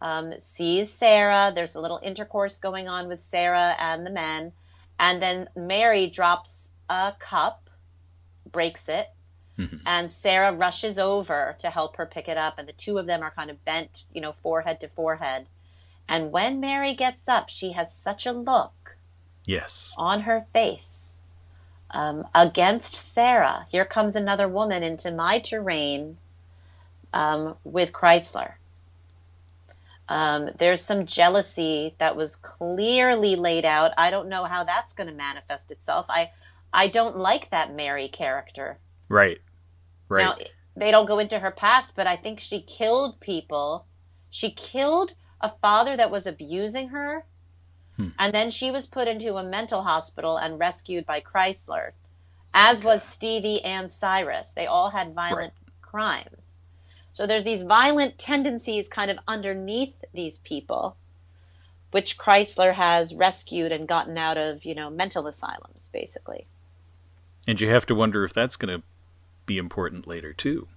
um, 0.00 0.32
sees 0.38 0.92
Sarah. 0.92 1.52
There's 1.54 1.74
a 1.74 1.80
little 1.80 2.00
intercourse 2.02 2.58
going 2.58 2.88
on 2.88 3.08
with 3.08 3.20
Sarah 3.20 3.76
and 3.78 4.04
the 4.04 4.10
men. 4.10 4.52
And 4.98 5.22
then 5.22 5.48
Mary 5.56 6.08
drops 6.08 6.70
a 6.88 7.14
cup, 7.18 7.70
breaks 8.50 8.88
it, 8.88 9.06
Mhm. 9.58 9.80
and 9.84 10.10
Sarah 10.10 10.52
rushes 10.52 10.98
over 10.98 11.56
to 11.58 11.70
help 11.70 11.96
her 11.96 12.06
pick 12.06 12.28
it 12.28 12.38
up. 12.38 12.58
And 12.58 12.68
the 12.68 12.72
two 12.72 12.96
of 12.98 13.06
them 13.06 13.22
are 13.22 13.32
kind 13.32 13.50
of 13.50 13.64
bent, 13.64 14.04
you 14.12 14.20
know, 14.20 14.32
forehead 14.32 14.80
to 14.80 14.88
forehead. 14.88 15.48
And 16.06 16.30
when 16.30 16.60
Mary 16.60 16.94
gets 16.94 17.26
up, 17.28 17.48
she 17.48 17.72
has 17.72 17.92
such 17.92 18.24
a 18.24 18.32
look 18.32 18.96
Yes. 19.46 19.92
on 19.96 20.20
her 20.22 20.46
face 20.52 21.16
um, 21.90 22.26
against 22.34 22.94
Sarah. 22.94 23.66
Here 23.70 23.84
comes 23.84 24.14
another 24.14 24.46
woman 24.46 24.82
into 24.82 25.10
my 25.10 25.38
terrain 25.40 26.18
um, 27.12 27.56
with 27.64 27.92
Kreizler. 27.92 28.54
Um, 30.08 30.50
there's 30.58 30.80
some 30.80 31.04
jealousy 31.04 31.94
that 31.98 32.16
was 32.16 32.36
clearly 32.36 33.36
laid 33.36 33.64
out. 33.64 33.92
I 33.98 34.10
don't 34.10 34.28
know 34.28 34.44
how 34.44 34.64
that's 34.64 34.92
going 34.94 35.08
to 35.08 35.14
manifest 35.14 35.70
itself. 35.70 36.06
I 36.08 36.30
I 36.72 36.88
don't 36.88 37.16
like 37.16 37.50
that 37.50 37.74
Mary 37.74 38.08
character. 38.08 38.78
Right. 39.08 39.40
Right. 40.08 40.24
Now 40.24 40.36
they 40.76 40.90
don't 40.90 41.06
go 41.06 41.18
into 41.18 41.40
her 41.40 41.50
past, 41.50 41.92
but 41.94 42.06
I 42.06 42.16
think 42.16 42.40
she 42.40 42.60
killed 42.60 43.20
people. 43.20 43.86
She 44.30 44.50
killed 44.50 45.14
a 45.40 45.52
father 45.60 45.96
that 45.96 46.10
was 46.10 46.26
abusing 46.26 46.88
her, 46.88 47.24
Hmm. 47.96 48.10
and 48.18 48.32
then 48.32 48.50
she 48.50 48.70
was 48.70 48.86
put 48.86 49.08
into 49.08 49.36
a 49.36 49.42
mental 49.42 49.82
hospital 49.82 50.36
and 50.36 50.58
rescued 50.58 51.04
by 51.04 51.20
Kreizler, 51.20 51.92
as 52.54 52.84
was 52.84 53.02
Stevie 53.02 53.62
and 53.64 53.90
Cyrus. 53.90 54.52
They 54.52 54.66
all 54.66 54.90
had 54.90 55.14
violent 55.14 55.52
crimes. 55.82 56.58
So 57.12 57.26
there's 57.26 57.42
these 57.44 57.64
violent 57.64 58.18
tendencies 58.18 58.88
kind 58.88 59.10
of 59.10 59.18
underneath 59.26 60.04
these 60.14 60.38
people, 60.38 60.96
which 61.90 62.18
Kreizler 62.18 62.74
has 62.74 63.14
rescued 63.14 63.72
and 63.72 63.88
gotten 63.88 64.16
out 64.16 64.36
of, 64.36 64.64
you 64.64 64.74
know, 64.74 64.90
mental 64.90 65.26
asylums, 65.26 65.90
basically. 65.92 66.46
And 67.48 67.60
you 67.60 67.68
have 67.70 67.86
to 67.86 67.94
wonder 67.96 68.24
if 68.24 68.32
that's 68.32 68.54
going 68.56 68.78
to 68.80 68.86
be 69.48 69.58
important 69.58 70.06
later 70.06 70.32
too. 70.32 70.68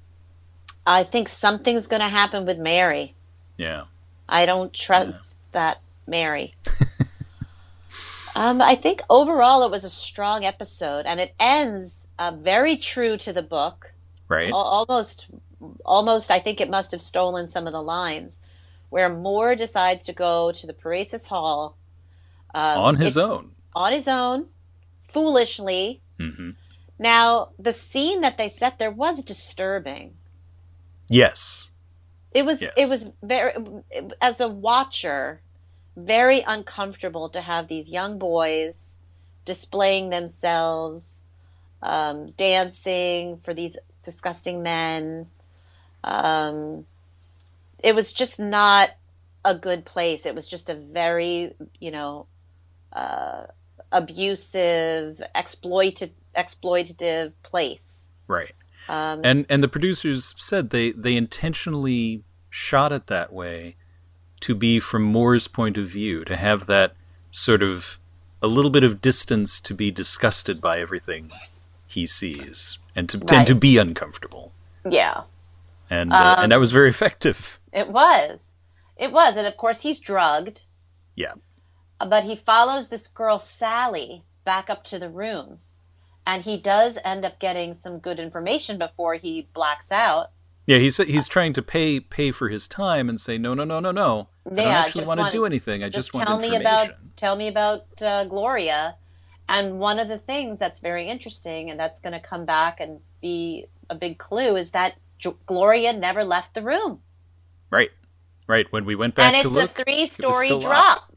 I 0.88 1.04
think 1.04 1.30
something's 1.30 1.86
going 1.86 2.02
to 2.02 2.08
happen 2.08 2.48
with 2.48 2.58
Mary. 2.58 3.14
Yeah. 3.58 3.84
I 4.28 4.48
don't 4.48 4.74
trust 4.74 5.38
that 5.52 5.80
Mary. 6.08 6.56
um, 8.36 8.62
I 8.62 8.74
think 8.76 9.02
overall 9.10 9.64
it 9.64 9.70
was 9.72 9.84
a 9.84 9.90
strong 9.90 10.44
episode, 10.46 11.06
and 11.06 11.20
it 11.20 11.36
ends 11.40 12.08
uh, 12.18 12.32
very 12.32 12.78
true 12.78 13.18
to 13.18 13.32
the 13.34 13.44
book. 13.44 13.94
Right. 14.28 14.50
Al- 14.50 14.56
almost, 14.56 15.28
almost. 15.86 16.32
I 16.32 16.40
think 16.40 16.60
it 16.60 16.70
must 16.70 16.92
have 16.92 17.02
stolen 17.02 17.48
some 17.48 17.68
of 17.68 17.74
the 17.74 17.84
lines, 17.84 18.40
where 18.90 19.10
Moore 19.14 19.56
decides 19.56 20.04
to 20.06 20.14
go 20.14 20.52
to 20.54 20.66
the 20.66 20.74
Paresis 20.74 21.28
Hall 21.28 21.78
um, 22.56 22.80
On 22.80 22.96
his 22.96 23.18
own. 23.18 23.52
on 23.76 23.92
his 23.94 24.08
own, 24.08 24.48
foolishly. 25.08 26.02
hmm 26.20 26.52
Now, 27.02 27.50
the 27.58 27.74
scene 27.74 28.22
that 28.22 28.38
they 28.38 28.48
set 28.48 28.78
there 28.78 28.92
was 28.92 29.24
disturbing. 29.24 30.14
Yes. 31.10 31.72
It 32.32 32.46
was 32.46 32.62
Yes. 32.62 32.74
it 32.78 32.88
was 32.88 33.08
very 33.24 33.54
as 34.22 34.40
a 34.40 34.48
watcher 34.48 35.42
very 35.98 36.42
uncomfortable 36.42 37.28
to 37.30 37.42
have 37.42 37.68
these 37.68 37.90
young 37.90 38.20
boys 38.20 39.00
displaying 39.46 40.12
themselves 40.12 41.24
um, 41.82 42.32
dancing 42.38 43.38
for 43.38 43.54
these 43.54 43.78
disgusting 44.04 44.62
men 44.62 45.28
um, 46.04 46.86
it 47.80 47.96
was 47.96 48.14
just 48.14 48.40
not 48.40 48.92
a 49.44 49.56
good 49.56 49.84
place 49.86 50.26
it 50.26 50.36
was 50.36 50.48
just 50.48 50.70
a 50.70 50.76
very 50.76 51.54
you 51.80 51.92
know 51.92 52.28
uh, 52.94 53.44
abusive 53.92 55.22
exploited 55.36 56.14
exploitative 56.38 57.34
place 57.44 58.12
Right. 58.28 58.54
um, 58.88 59.22
And 59.24 59.46
and 59.50 59.62
the 59.64 59.68
producers 59.68 60.34
said 60.38 60.70
they 60.70 60.92
they 60.92 61.16
intentionally 61.16 62.24
shot 62.50 62.92
it 62.92 63.08
that 63.08 63.32
way 63.34 63.76
to 64.42 64.56
be 64.56 64.80
from 64.80 65.04
Moore's 65.04 65.48
point 65.48 65.78
of 65.78 65.88
view, 65.88 66.26
to 66.26 66.36
have 66.36 66.66
that 66.66 66.94
sort 67.30 67.62
of 67.62 68.00
a 68.42 68.48
little 68.48 68.72
bit 68.72 68.84
of 68.84 69.02
distance 69.02 69.62
to 69.62 69.74
be 69.74 69.92
disgusted 69.92 70.60
by 70.60 70.80
everything 70.80 71.32
he 71.86 72.08
sees 72.08 72.80
and 72.96 73.08
to 73.10 73.22
and 73.32 73.46
to 73.48 73.56
be 73.56 73.78
uncomfortable. 73.78 74.54
yeah 74.90 75.24
And 75.90 76.12
uh, 76.12 76.36
Um, 76.38 76.44
and 76.44 76.52
that 76.52 76.60
was 76.60 76.72
very 76.72 76.90
effective. 76.90 77.60
It 77.72 77.90
was. 77.90 78.56
It 78.98 79.12
was. 79.12 79.38
And 79.38 79.46
of 79.48 79.58
course, 79.58 79.82
he's 79.82 80.00
drugged. 80.00 80.64
Yeah. 81.16 81.36
But 82.00 82.24
he 82.24 82.36
follows 82.36 82.88
this 82.88 83.08
girl, 83.08 83.38
Sally, 83.38 84.24
back 84.44 84.70
up 84.70 84.84
to 84.86 84.98
the 85.00 85.10
room. 85.10 85.60
And 86.26 86.44
he 86.44 86.58
does 86.58 86.98
end 87.04 87.26
up 87.26 87.40
getting 87.40 87.74
some 87.74 88.00
good 88.00 88.20
information 88.20 88.78
before 88.78 89.16
he 89.16 89.48
blacks 89.54 89.92
out. 89.92 90.32
Yeah, 90.68 90.78
he's 90.78 90.98
he's 90.98 91.28
trying 91.28 91.54
to 91.54 91.62
pay 91.62 92.00
pay 92.00 92.32
for 92.32 92.50
his 92.50 92.68
time 92.68 93.10
and 93.10 93.20
say 93.20 93.38
no 93.38 93.54
no 93.54 93.64
no 93.64 93.80
no 93.80 93.92
no. 93.92 94.30
I 94.46 94.56
don't 94.56 94.68
actually 94.68 95.02
just 95.02 95.08
want 95.08 95.26
to 95.26 95.32
do 95.32 95.46
anything. 95.46 95.84
I 95.84 95.88
just, 95.88 96.10
just 96.10 96.14
want 96.14 96.28
tell 96.28 96.40
me 96.40 96.56
about 96.56 96.92
tell 97.16 97.36
me 97.36 97.48
about 97.48 97.86
uh, 98.02 98.26
Gloria. 98.26 98.96
And 99.50 99.80
one 99.80 100.00
of 100.00 100.08
the 100.08 100.20
things 100.20 100.58
that's 100.58 100.80
very 100.80 101.10
interesting, 101.10 101.70
and 101.70 101.80
that's 101.80 102.00
going 102.00 102.14
to 102.14 102.22
come 102.22 102.46
back 102.46 102.80
and 102.80 103.02
be 103.22 103.66
a 103.90 103.96
big 103.96 104.18
clue, 104.18 104.56
is 104.56 104.72
that 104.72 104.94
J- 105.18 105.34
Gloria 105.46 105.92
never 105.92 106.24
left 106.24 106.54
the 106.54 106.62
room, 106.62 107.02
Right, 107.70 107.90
right. 108.48 108.66
When 108.72 108.86
we 108.86 108.96
went 108.96 109.16
back 109.16 109.34
and 109.34 109.46
it's 109.46 109.54
look, 109.54 109.78
a 109.80 109.84
three-story 109.84 110.48
still 110.48 110.62
drop, 110.62 111.14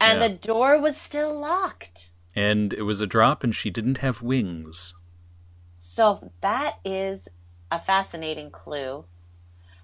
and 0.00 0.20
Yeah. 0.20 0.28
the 0.28 0.34
door 0.34 0.80
was 0.80 0.96
still 0.96 1.38
locked. 1.38 2.12
And 2.34 2.72
it 2.72 2.82
was 2.82 3.00
a 3.00 3.06
drop, 3.06 3.42
and 3.44 3.54
she 3.54 3.70
didn't 3.70 3.98
have 3.98 4.22
wings. 4.22 4.94
So 5.74 6.32
that 6.40 6.78
is 6.84 7.28
a 7.70 7.80
fascinating 7.80 8.50
clue. 8.50 9.04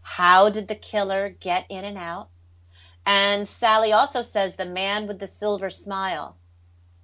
How 0.03 0.51
did 0.51 0.69
the 0.69 0.75
killer 0.75 1.29
get 1.29 1.67
in 1.69 1.85
and 1.85 1.99
out? 1.99 2.29
And 3.05 3.49
Sally 3.49 3.93
also 3.93 4.23
says 4.23 4.57
the 4.57 4.67
man 4.67 5.07
with 5.07 5.19
the 5.19 5.27
silver 5.27 5.71
smile. 5.71 6.37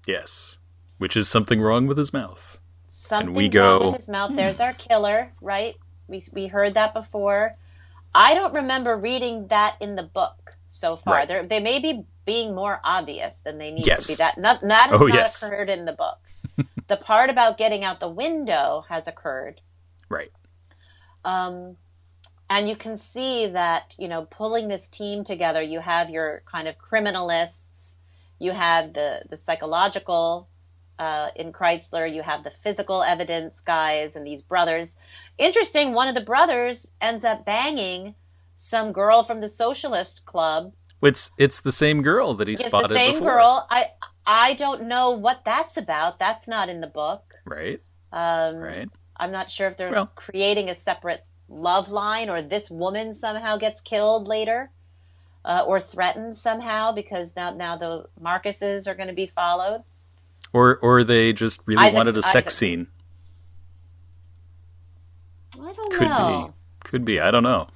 Yes, 0.07 0.59
which 0.99 1.17
is 1.17 1.29
something 1.29 1.61
wrong 1.61 1.87
with 1.87 1.99
his 1.99 2.13
mouth. 2.13 2.59
Something's 2.89 3.37
we 3.37 3.45
wrong 3.45 3.51
go, 3.51 3.79
"Hmm." 3.79 3.87
with 3.87 3.97
his 3.97 4.09
mouth. 4.09 4.33
There's 4.35 4.61
our 4.61 4.73
killer, 4.73 5.33
right? 5.41 5.77
We 6.09 6.23
we 6.33 6.49
heard 6.49 6.75
that 6.75 6.93
before. 6.93 7.57
I 8.15 8.35
don't 8.35 8.55
remember 8.55 8.97
reading 8.97 9.47
that 9.49 9.77
in 9.81 9.97
the 9.97 10.03
book 10.03 10.57
so 10.71 10.97
far. 10.97 11.15
Right. 11.15 11.29
They're, 11.29 11.47
they 11.47 11.61
may 11.61 11.79
be 11.79 12.05
being 12.25 12.55
more 12.55 12.81
obvious 12.85 13.41
than 13.41 13.59
they 13.59 13.71
need 13.71 13.87
Yes. 13.87 14.07
to 14.07 14.13
be. 14.13 14.17
That 14.17 14.39
not, 14.39 14.61
that 14.63 14.91
has 14.91 15.01
Oh, 15.01 15.07
not 15.07 15.15
yes. 15.15 15.43
occurred 15.43 15.71
in 15.71 15.85
the 15.85 15.93
book. 15.93 16.19
the 16.89 16.97
part 16.97 17.31
about 17.31 17.59
getting 17.59 17.85
out 17.85 18.01
the 18.01 18.09
window 18.09 18.85
has 18.89 19.07
occurred. 19.09 19.61
Right. 20.09 20.31
Um, 21.25 21.77
and 22.51 22.69
you 22.69 22.77
can 22.77 22.97
see 22.97 23.47
that, 23.47 23.95
you 23.99 24.09
know, 24.09 24.27
pulling 24.27 24.69
this 24.69 24.89
team 24.89 25.25
together, 25.25 25.63
you 25.63 25.81
have 25.81 26.11
your 26.11 26.43
kind 26.45 26.69
of 26.69 26.77
criminalists, 26.79 27.95
you 28.39 28.53
have 28.53 28.93
the, 28.93 29.23
the 29.31 29.37
psychological 29.37 30.49
uh, 30.99 31.29
in 31.35 31.53
Kreizler, 31.53 32.13
you 32.13 32.23
have 32.23 32.45
the 32.45 32.51
physical 32.51 33.03
evidence 33.03 33.61
guys 33.61 34.15
and 34.17 34.27
these 34.27 34.43
brothers. 34.43 34.97
Interesting, 35.39 35.95
one 35.95 36.09
of 36.09 36.15
the 36.15 36.21
brothers 36.21 36.91
ends 37.01 37.25
up 37.25 37.45
banging 37.45 38.15
some 38.57 38.93
girl 38.93 39.23
from 39.25 39.41
the 39.41 39.49
socialist 39.49 40.27
club. 40.27 40.73
It's 41.03 41.31
it's 41.37 41.61
the 41.61 41.73
same 41.73 42.03
girl 42.03 42.35
that 42.35 42.47
he 42.49 42.55
It's 42.55 42.65
spotted 42.65 42.91
the 42.91 42.95
same 42.95 43.15
before. 43.15 43.33
girl. 43.33 43.67
I 43.71 43.87
I 44.25 44.55
don't 44.55 44.85
know 44.85 45.11
what 45.11 45.45
that's 45.45 45.77
about. 45.77 46.19
That's 46.19 46.47
not 46.47 46.69
in 46.69 46.81
the 46.81 46.87
book. 46.87 47.35
Right, 47.45 47.81
Um, 48.13 48.57
right. 48.59 48.89
I'm 49.17 49.33
not 49.33 49.51
sure 49.51 49.67
if 49.69 49.77
they're 49.77 49.91
Well- 49.91 50.13
creating 50.15 50.71
a 50.71 50.75
separate 50.77 51.25
love 51.49 51.91
line 51.91 52.31
or 52.31 52.41
this 52.41 52.71
woman 52.71 53.13
somehow 53.15 53.57
gets 53.57 53.81
killed 53.81 54.27
later 54.29 54.71
uh, 55.45 55.65
or 55.67 55.81
threatened 55.81 56.37
somehow 56.37 56.93
because 56.93 57.35
now 57.35 57.51
now 57.53 57.77
the 57.77 58.07
Marcuses 58.21 58.87
are 58.87 58.95
going 58.95 59.09
to 59.09 59.15
be 59.15 59.27
followed. 59.27 59.83
Or 60.53 60.77
or 60.79 61.03
they 61.03 61.33
just 61.33 61.63
really 61.67 61.81
Isaac's- 61.83 61.97
wanted 61.97 62.17
a 62.17 62.23
sex 62.23 62.35
Isaac's- 62.47 62.55
scene. 62.55 62.87
I 65.61 65.73
don't 65.73 65.93
Could 65.93 66.09
know. 66.09 66.55
be, 66.83 66.89
could 66.89 67.05
be. 67.05 67.21
I 67.21 67.31
don't 67.31 67.43
know. 67.43 67.69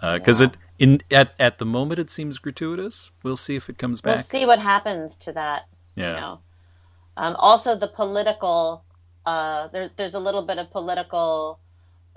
Because 0.00 0.40
it 0.40 0.56
in 0.78 1.00
at 1.10 1.34
at 1.38 1.58
the 1.58 1.64
moment 1.64 2.00
it 2.00 2.10
seems 2.10 2.38
gratuitous. 2.38 3.10
We'll 3.22 3.36
see 3.36 3.56
if 3.56 3.68
it 3.68 3.78
comes 3.78 4.00
back. 4.00 4.16
We'll 4.16 4.22
see 4.22 4.46
what 4.46 4.58
happens 4.58 5.16
to 5.18 5.32
that. 5.32 5.68
Yeah. 5.94 6.14
You 6.14 6.20
know. 6.20 6.40
Um, 7.16 7.36
also, 7.36 7.76
the 7.76 7.88
political. 7.88 8.84
Uh, 9.26 9.68
there, 9.68 9.90
there's 9.96 10.14
a 10.14 10.20
little 10.20 10.42
bit 10.42 10.58
of 10.58 10.70
political 10.70 11.58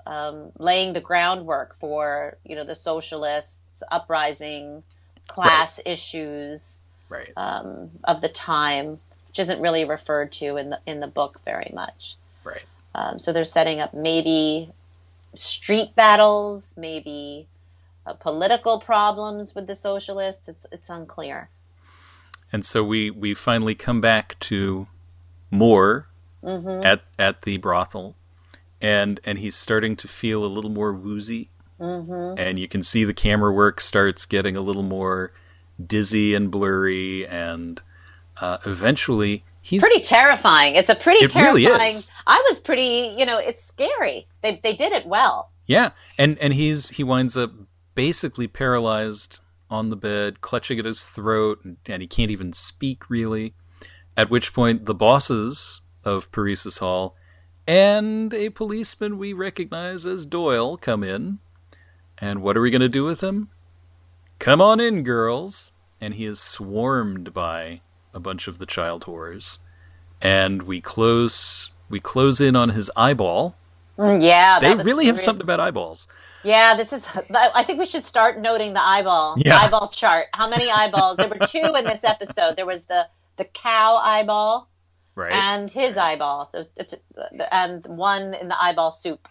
um, 0.06 0.52
laying 0.58 0.92
the 0.92 1.00
groundwork 1.00 1.78
for 1.80 2.36
you 2.44 2.56
know 2.56 2.64
the 2.64 2.74
socialists 2.74 3.82
uprising, 3.90 4.82
class 5.26 5.80
issues. 5.84 6.82
Right. 7.10 7.32
um, 7.38 7.90
of 8.04 8.20
the 8.20 8.28
time, 8.28 8.98
which 9.28 9.38
isn't 9.38 9.62
really 9.62 9.86
referred 9.86 10.30
to 10.32 10.58
in 10.58 10.68
the 10.68 10.80
in 10.84 11.00
the 11.00 11.06
book 11.06 11.40
very 11.42 11.70
much. 11.74 12.16
Right. 12.44 12.64
Um, 12.94 13.18
so 13.18 13.32
they're 13.32 13.46
setting 13.46 13.80
up 13.80 13.94
maybe 13.94 14.72
street 15.34 15.94
battles, 15.94 16.74
maybe 16.76 17.48
uh, 18.08 18.14
political 18.14 18.80
problems 18.80 19.54
with 19.54 19.66
the 19.66 19.74
socialists. 19.74 20.48
It's 20.48 20.66
it's 20.72 20.88
unclear. 20.90 21.50
And 22.52 22.64
so 22.64 22.82
we 22.82 23.10
we 23.10 23.34
finally 23.34 23.74
come 23.74 24.00
back 24.00 24.38
to 24.40 24.86
Moore 25.50 26.06
Mm-hmm. 26.42 26.86
at 26.86 27.02
at 27.18 27.42
the 27.42 27.56
brothel, 27.56 28.14
and 28.80 29.18
and 29.24 29.38
he's 29.40 29.56
starting 29.56 29.96
to 29.96 30.06
feel 30.06 30.44
a 30.44 30.46
little 30.46 30.70
more 30.70 30.92
woozy, 30.92 31.50
Mm-hmm. 31.80 32.38
and 32.38 32.60
you 32.60 32.68
can 32.68 32.80
see 32.82 33.02
the 33.04 33.12
camera 33.12 33.52
work 33.52 33.80
starts 33.80 34.24
getting 34.24 34.56
a 34.56 34.60
little 34.60 34.84
more 34.84 35.32
dizzy 35.84 36.34
and 36.36 36.48
blurry, 36.50 37.26
and 37.26 37.82
uh, 38.40 38.58
eventually 38.66 39.42
he's 39.60 39.82
Pretty 39.82 40.00
terrifying. 40.00 40.76
It's 40.76 40.88
a 40.90 40.94
pretty 40.94 41.24
It 41.24 41.34
really 41.34 41.64
terrifying. 41.64 41.90
is. 41.94 42.08
I 42.24 42.40
was 42.48 42.60
pretty, 42.60 43.14
you 43.18 43.26
know, 43.26 43.38
it's 43.38 43.62
scary. 43.62 44.28
They 44.42 44.60
they 44.62 44.74
did 44.76 44.92
it 44.92 45.04
well. 45.04 45.50
Yeah, 45.66 45.90
and 46.16 46.38
and 46.38 46.54
he's 46.54 46.90
he 46.90 47.02
winds 47.02 47.36
up 47.36 47.50
basically 47.98 48.46
paralyzed 48.46 49.40
on 49.68 49.88
the 49.88 49.96
bed, 49.96 50.40
clutching 50.40 50.78
at 50.78 50.84
his 50.84 51.04
throat, 51.04 51.58
and, 51.64 51.78
and 51.86 52.00
he 52.00 52.06
can't 52.06 52.30
even 52.30 52.52
speak 52.52 53.10
really. 53.10 53.54
At 54.16 54.30
which 54.30 54.52
point, 54.52 54.86
the 54.86 54.94
bosses 54.94 55.80
of 56.04 56.30
Paresis 56.30 56.78
Hall 56.78 57.16
and 57.66 58.32
a 58.32 58.50
policeman 58.50 59.18
we 59.18 59.32
recognize 59.32 60.06
as 60.06 60.26
Doyle 60.26 60.76
come 60.76 61.02
in. 61.02 61.40
And 62.18 62.40
what 62.40 62.56
are 62.56 62.60
we 62.60 62.70
going 62.70 62.82
to 62.82 62.88
do 62.88 63.02
with 63.02 63.20
him? 63.20 63.48
Come 64.38 64.60
on 64.60 64.78
in, 64.78 65.02
girls. 65.02 65.72
And 66.00 66.14
he 66.14 66.24
is 66.24 66.38
swarmed 66.38 67.34
by 67.34 67.80
a 68.14 68.20
bunch 68.20 68.46
of 68.46 68.58
the 68.58 68.66
child 68.66 69.04
horrors. 69.04 69.58
And 70.22 70.62
we 70.62 70.80
close 70.80 71.72
we 71.90 71.98
close 71.98 72.40
in 72.40 72.54
on 72.54 72.68
his 72.68 72.92
eyeball. 72.96 73.56
Mm, 73.98 74.22
yeah, 74.22 74.60
They 74.60 74.76
really 74.84 75.06
have 75.06 75.18
something 75.18 75.42
about 75.42 75.58
eyeballs. 75.58 76.06
Yeah, 76.44 76.74
this 76.76 76.92
is. 76.92 77.06
I 77.34 77.62
think 77.64 77.78
we 77.78 77.86
should 77.86 78.04
start 78.04 78.38
noting 78.40 78.72
the 78.74 78.84
eyeball 78.86 79.34
Yeah. 79.38 79.58
eyeball 79.58 79.88
chart. 79.88 80.26
How 80.32 80.48
many 80.48 80.70
eyeballs? 80.70 81.16
There 81.16 81.28
were 81.28 81.46
two 81.46 81.74
in 81.76 81.84
this 81.84 82.04
episode. 82.04 82.56
There 82.56 82.66
was 82.66 82.84
the 82.84 83.08
the 83.36 83.44
cow 83.44 83.96
eyeball 84.02 84.70
Right. 85.14 85.32
and 85.32 85.70
his 85.70 85.96
eyeball. 85.96 86.48
So 86.52 86.66
it's 86.76 86.94
and 87.50 87.84
one 87.86 88.34
in 88.34 88.48
the 88.48 88.60
eyeball 88.62 88.90
soup. 88.92 89.28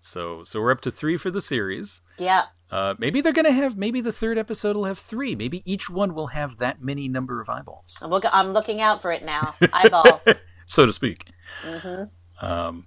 So 0.00 0.44
so 0.44 0.60
we're 0.60 0.72
up 0.72 0.80
to 0.82 0.90
three 0.90 1.16
for 1.16 1.30
the 1.30 1.40
series. 1.40 2.00
Yeah, 2.18 2.44
Uh, 2.70 2.94
maybe 2.98 3.20
they're 3.20 3.32
gonna 3.32 3.52
have 3.52 3.76
maybe 3.76 4.00
the 4.00 4.12
third 4.12 4.38
episode 4.38 4.76
will 4.76 4.84
have 4.86 4.98
three. 4.98 5.34
Maybe 5.34 5.62
each 5.70 5.88
one 5.90 6.14
will 6.14 6.28
have 6.28 6.58
that 6.58 6.80
many 6.82 7.08
number 7.08 7.40
of 7.40 7.48
eyeballs, 7.48 7.98
I'm, 8.02 8.52
looking 8.52 8.80
out 8.80 9.02
for 9.02 9.10
it 9.12 9.22
now. 9.24 9.54
Eyeballs. 9.72 10.22
so 10.66 10.86
to 10.86 10.92
speak. 10.92 11.24
hmm 11.62 12.04
Um, 12.40 12.86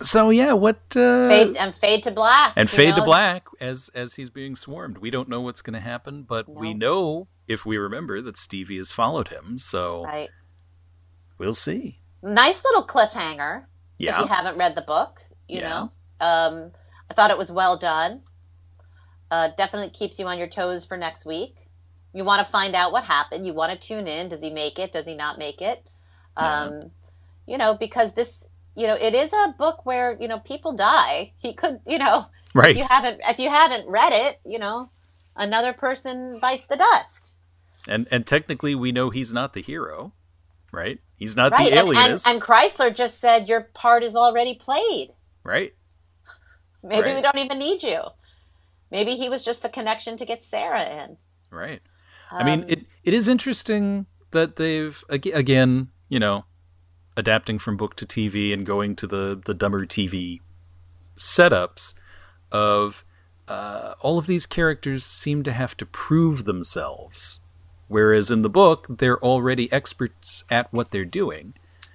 so 0.00 0.30
yeah, 0.30 0.52
what 0.52 0.76
uh, 0.96 1.28
Fade 1.28 1.56
and 1.56 1.74
fade 1.74 2.02
to 2.04 2.10
black. 2.10 2.54
and 2.56 2.70
you 2.70 2.76
fade 2.76 2.94
to 2.96 3.02
black 3.02 3.46
as 3.60 3.90
as 3.94 4.14
he's 4.14 4.30
being 4.30 4.56
swarmed. 4.56 4.98
We 4.98 5.10
don't 5.10 5.28
know 5.28 5.40
what's 5.40 5.62
gonna 5.62 5.80
happen, 5.80 6.22
but 6.22 6.48
we 6.48 6.74
know 6.74 7.28
if 7.48 7.66
we 7.66 7.76
remember 7.76 8.20
that 8.22 8.36
Stevie 8.36 8.78
has 8.78 8.90
followed 8.92 9.28
him. 9.28 9.58
So 9.58 10.04
Right. 10.04 10.30
we'll 11.38 11.54
see. 11.54 12.00
Nice 12.22 12.64
little 12.64 12.86
cliffhanger. 12.86 13.64
Yeah, 13.98 14.14
if 14.14 14.20
you 14.20 14.26
haven't 14.34 14.56
read 14.56 14.74
the 14.74 14.82
book, 14.82 15.20
you 15.48 15.60
Yeah. 15.60 15.68
know. 15.68 15.92
Um, 16.20 16.72
I 17.10 17.14
thought 17.14 17.30
it 17.30 17.38
was 17.38 17.52
well 17.52 17.76
done. 17.76 18.22
Uh, 19.30 19.48
definitely 19.56 19.90
keeps 19.90 20.18
you 20.18 20.26
on 20.26 20.38
your 20.38 20.46
toes 20.46 20.84
for 20.84 20.96
next 20.96 21.24
week. 21.26 21.68
You 22.12 22.24
want 22.24 22.44
to 22.44 22.50
find 22.50 22.74
out 22.74 22.92
what 22.92 23.04
happened. 23.04 23.46
You 23.46 23.54
want 23.54 23.72
to 23.72 23.78
tune 23.88 24.06
in. 24.06 24.28
Does 24.28 24.42
he 24.42 24.50
make 24.50 24.78
it? 24.78 24.92
Does 24.92 25.06
he 25.06 25.14
not 25.14 25.38
make 25.38 25.60
it? 25.62 25.86
Um, 26.36 26.90
You 27.46 27.58
know, 27.58 27.74
because 27.74 28.12
this, 28.12 28.46
you 28.74 28.86
know, 28.86 28.94
it 28.94 29.14
is 29.14 29.32
a 29.32 29.54
book 29.58 29.84
where 29.84 30.16
you 30.20 30.28
know 30.28 30.38
people 30.38 30.72
die. 30.72 31.32
He 31.38 31.54
could, 31.54 31.80
you 31.86 31.98
know, 31.98 32.26
right. 32.54 32.70
if 32.70 32.78
you 32.78 32.84
haven't 32.88 33.20
if 33.24 33.38
you 33.38 33.50
haven't 33.50 33.88
read 33.88 34.12
it, 34.12 34.40
you 34.44 34.58
know, 34.58 34.90
another 35.36 35.72
person 35.72 36.38
bites 36.40 36.66
the 36.66 36.76
dust. 36.76 37.36
And 37.88 38.08
and 38.10 38.26
technically, 38.26 38.74
we 38.74 38.92
know 38.92 39.10
he's 39.10 39.32
not 39.32 39.52
the 39.52 39.62
hero, 39.62 40.12
right? 40.72 41.00
He's 41.16 41.36
not 41.36 41.52
right. 41.52 41.70
the 41.70 41.78
And, 41.78 41.96
and, 41.96 42.22
and 42.26 42.42
Kreizler 42.42 42.94
just 42.94 43.20
said 43.20 43.48
your 43.48 43.60
part 43.74 44.02
is 44.02 44.16
already 44.16 44.54
played. 44.54 45.10
right? 45.44 45.74
Maybe 46.82 47.14
we 47.14 47.22
don't 47.22 47.38
even 47.38 47.58
need 47.58 47.82
you. 47.82 48.02
Maybe 48.90 49.16
he 49.16 49.28
was 49.28 49.44
just 49.44 49.62
the 49.62 49.68
connection 49.68 50.16
to 50.16 50.26
get 50.26 50.42
Sarah 50.42 50.84
in. 50.84 51.16
Right. 51.50 51.80
I 52.30 52.44
mean, 52.44 52.62
Um, 52.62 52.68
it 52.68 52.86
it 53.04 53.14
is 53.14 53.28
interesting 53.28 54.06
that 54.30 54.56
they've 54.56 55.04
again, 55.08 55.90
you 56.08 56.18
know, 56.18 56.44
adapting 57.16 57.58
from 57.58 57.76
book 57.76 57.96
to 57.96 58.06
TV 58.06 58.52
and 58.52 58.64
going 58.64 58.96
to 58.96 59.06
the 59.06 59.40
the 59.44 59.54
dumber 59.54 59.86
TV 59.86 60.40
setups 61.16 61.94
of 62.50 63.04
uh, 63.48 63.94
all 64.00 64.18
of 64.18 64.26
these 64.26 64.46
characters 64.46 65.04
seem 65.04 65.42
to 65.42 65.52
have 65.52 65.76
to 65.76 65.86
prove 65.86 66.44
themselves, 66.44 67.40
whereas 67.88 68.30
in 68.30 68.42
the 68.42 68.48
book 68.48 68.86
they're 68.88 69.22
already 69.22 69.70
experts 69.72 70.44
at 70.50 70.72
what 70.72 70.90
they're 70.90 71.04
doing. 71.04 71.54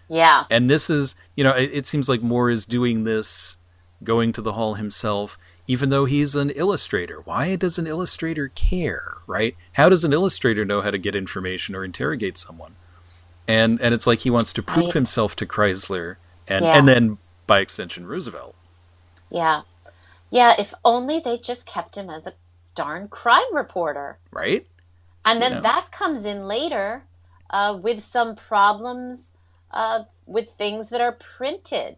Yeah. 0.10 0.46
And 0.50 0.70
this 0.70 0.90
is, 0.90 1.16
you 1.36 1.44
know, 1.44 1.52
it, 1.52 1.72
it 1.74 1.88
seems 1.88 2.08
like 2.08 2.22
Moore 2.22 2.50
is 2.50 2.66
doing 2.66 3.04
this, 3.04 3.58
going 4.04 4.32
to 4.34 4.42
the 4.42 4.54
hall 4.54 4.76
himself, 4.76 5.38
even 5.68 5.90
though 5.90 6.06
he's 6.06 6.36
an 6.36 6.50
illustrator. 6.52 7.22
Why 7.22 7.56
does 7.56 7.78
an 7.78 7.88
illustrator 7.88 8.48
care, 8.50 9.14
right? 9.28 9.56
How 9.74 9.90
does 9.90 10.04
an 10.04 10.14
illustrator 10.14 10.64
know 10.64 10.82
how 10.82 10.92
to 10.92 10.98
get 10.98 11.16
information 11.16 11.76
or 11.76 11.84
interrogate 11.84 12.38
someone? 12.38 12.76
And 13.48 13.80
and 13.82 13.94
it's 13.94 14.08
like 14.08 14.20
he 14.20 14.30
wants 14.30 14.54
to 14.54 14.64
prove 14.64 14.88
Right. 14.88 14.94
himself 14.94 15.36
to 15.38 15.46
Kreizler 15.46 16.18
and 16.48 16.66
Yeah. 16.66 16.78
and 16.78 16.88
then 16.88 17.18
by 17.48 17.60
extension 17.60 18.06
Roosevelt. 18.08 18.56
Yeah. 19.30 19.62
Yeah, 20.30 20.56
if 20.60 20.74
only 20.84 21.20
they 21.20 21.38
just 21.38 21.66
kept 21.66 21.98
him 21.98 22.10
as 22.10 22.28
a 22.28 22.34
darn 22.76 23.08
crime 23.08 23.54
reporter. 23.56 24.20
Right? 24.32 24.68
And 25.26 25.42
then 25.42 25.54
Yeah. 25.54 25.62
that 25.62 25.92
comes 25.92 26.26
in 26.26 26.48
later 26.48 27.06
uh, 27.50 27.78
with 27.82 28.04
some 28.04 28.36
problems 28.36 29.34
uh, 29.72 30.04
with 30.26 30.52
things 30.52 30.90
that 30.90 31.02
are 31.02 31.14
printed. 31.14 31.98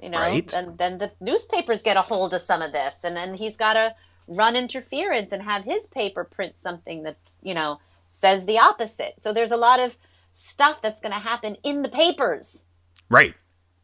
You 0.00 0.10
know, 0.10 0.20
Right. 0.20 0.52
and 0.52 0.78
then 0.78 0.98
the 0.98 1.12
newspapers 1.20 1.82
get 1.82 1.96
a 1.96 2.02
hold 2.02 2.34
of 2.34 2.40
some 2.40 2.62
of 2.62 2.72
this, 2.72 3.04
and 3.04 3.16
then 3.16 3.34
he's 3.34 3.56
got 3.56 3.74
to 3.74 3.94
run 4.26 4.56
interference 4.56 5.32
and 5.32 5.42
have 5.44 5.64
his 5.64 5.86
paper 5.86 6.24
print 6.24 6.56
something 6.56 7.02
that 7.04 7.34
you 7.42 7.54
know 7.54 7.78
says 8.06 8.46
the 8.46 8.58
opposite. 8.58 9.20
So 9.20 9.32
there's 9.32 9.52
a 9.52 9.56
lot 9.56 9.78
of 9.80 9.96
stuff 10.32 10.82
that's 10.82 11.00
going 11.00 11.12
to 11.12 11.18
happen 11.20 11.56
in 11.62 11.82
the 11.82 11.88
papers 11.88 12.64
Right. 13.08 13.34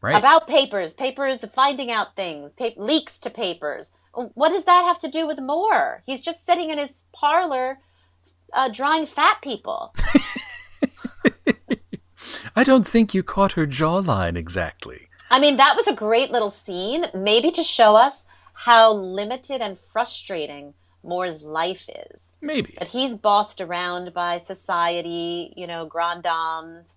Right. 0.00 0.16
about 0.16 0.46
papers, 0.48 0.94
papers 0.94 1.44
finding 1.54 1.90
out 1.92 2.16
things, 2.16 2.52
pa- 2.52 2.70
leaks 2.76 3.18
to 3.20 3.30
papers. 3.30 3.92
What 4.12 4.48
does 4.50 4.64
that 4.64 4.82
have 4.84 4.98
to 5.00 5.11
do 5.11 5.26
with 5.26 5.40
Moore? 5.40 6.02
He's 6.06 6.20
just 6.20 6.44
sitting 6.46 6.70
in 6.70 6.78
his 6.78 7.06
parlor 7.12 7.78
uh, 8.52 8.68
drawing 8.72 9.06
fat 9.06 9.38
people. 9.42 9.94
I 12.56 12.64
don't 12.64 12.87
think 12.87 13.14
you 13.14 13.22
caught 13.22 13.52
her 13.52 13.66
jawline 13.66 14.37
exactly. 14.37 15.08
I 15.30 15.38
mean, 15.38 15.56
that 15.58 15.76
was 15.76 15.87
a 15.87 15.94
great 15.94 16.30
little 16.30 16.50
scene, 16.50 17.06
maybe 17.14 17.50
to 17.52 17.62
show 17.62 17.94
us 17.94 18.26
how 18.54 18.92
limited 18.92 19.61
and 19.61 19.78
frustrating 19.78 20.74
Moore's 21.02 21.42
life 21.42 21.88
is. 21.88 22.32
Maybe. 22.40 22.74
That 22.78 22.88
he's 22.88 23.16
bossed 23.16 23.61
around 23.61 24.12
by 24.12 24.38
society, 24.38 25.52
you 25.56 25.66
know, 25.66 25.87
grand 25.87 26.24
dames, 26.24 26.96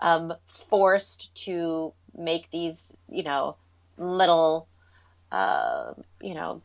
um, 0.00 0.34
forced 0.46 1.34
to 1.46 1.92
make 2.16 2.50
these, 2.50 2.96
you 3.08 3.22
know, 3.22 3.56
little, 3.96 4.68
uh, 5.32 5.94
you 6.20 6.34
know, 6.34 6.62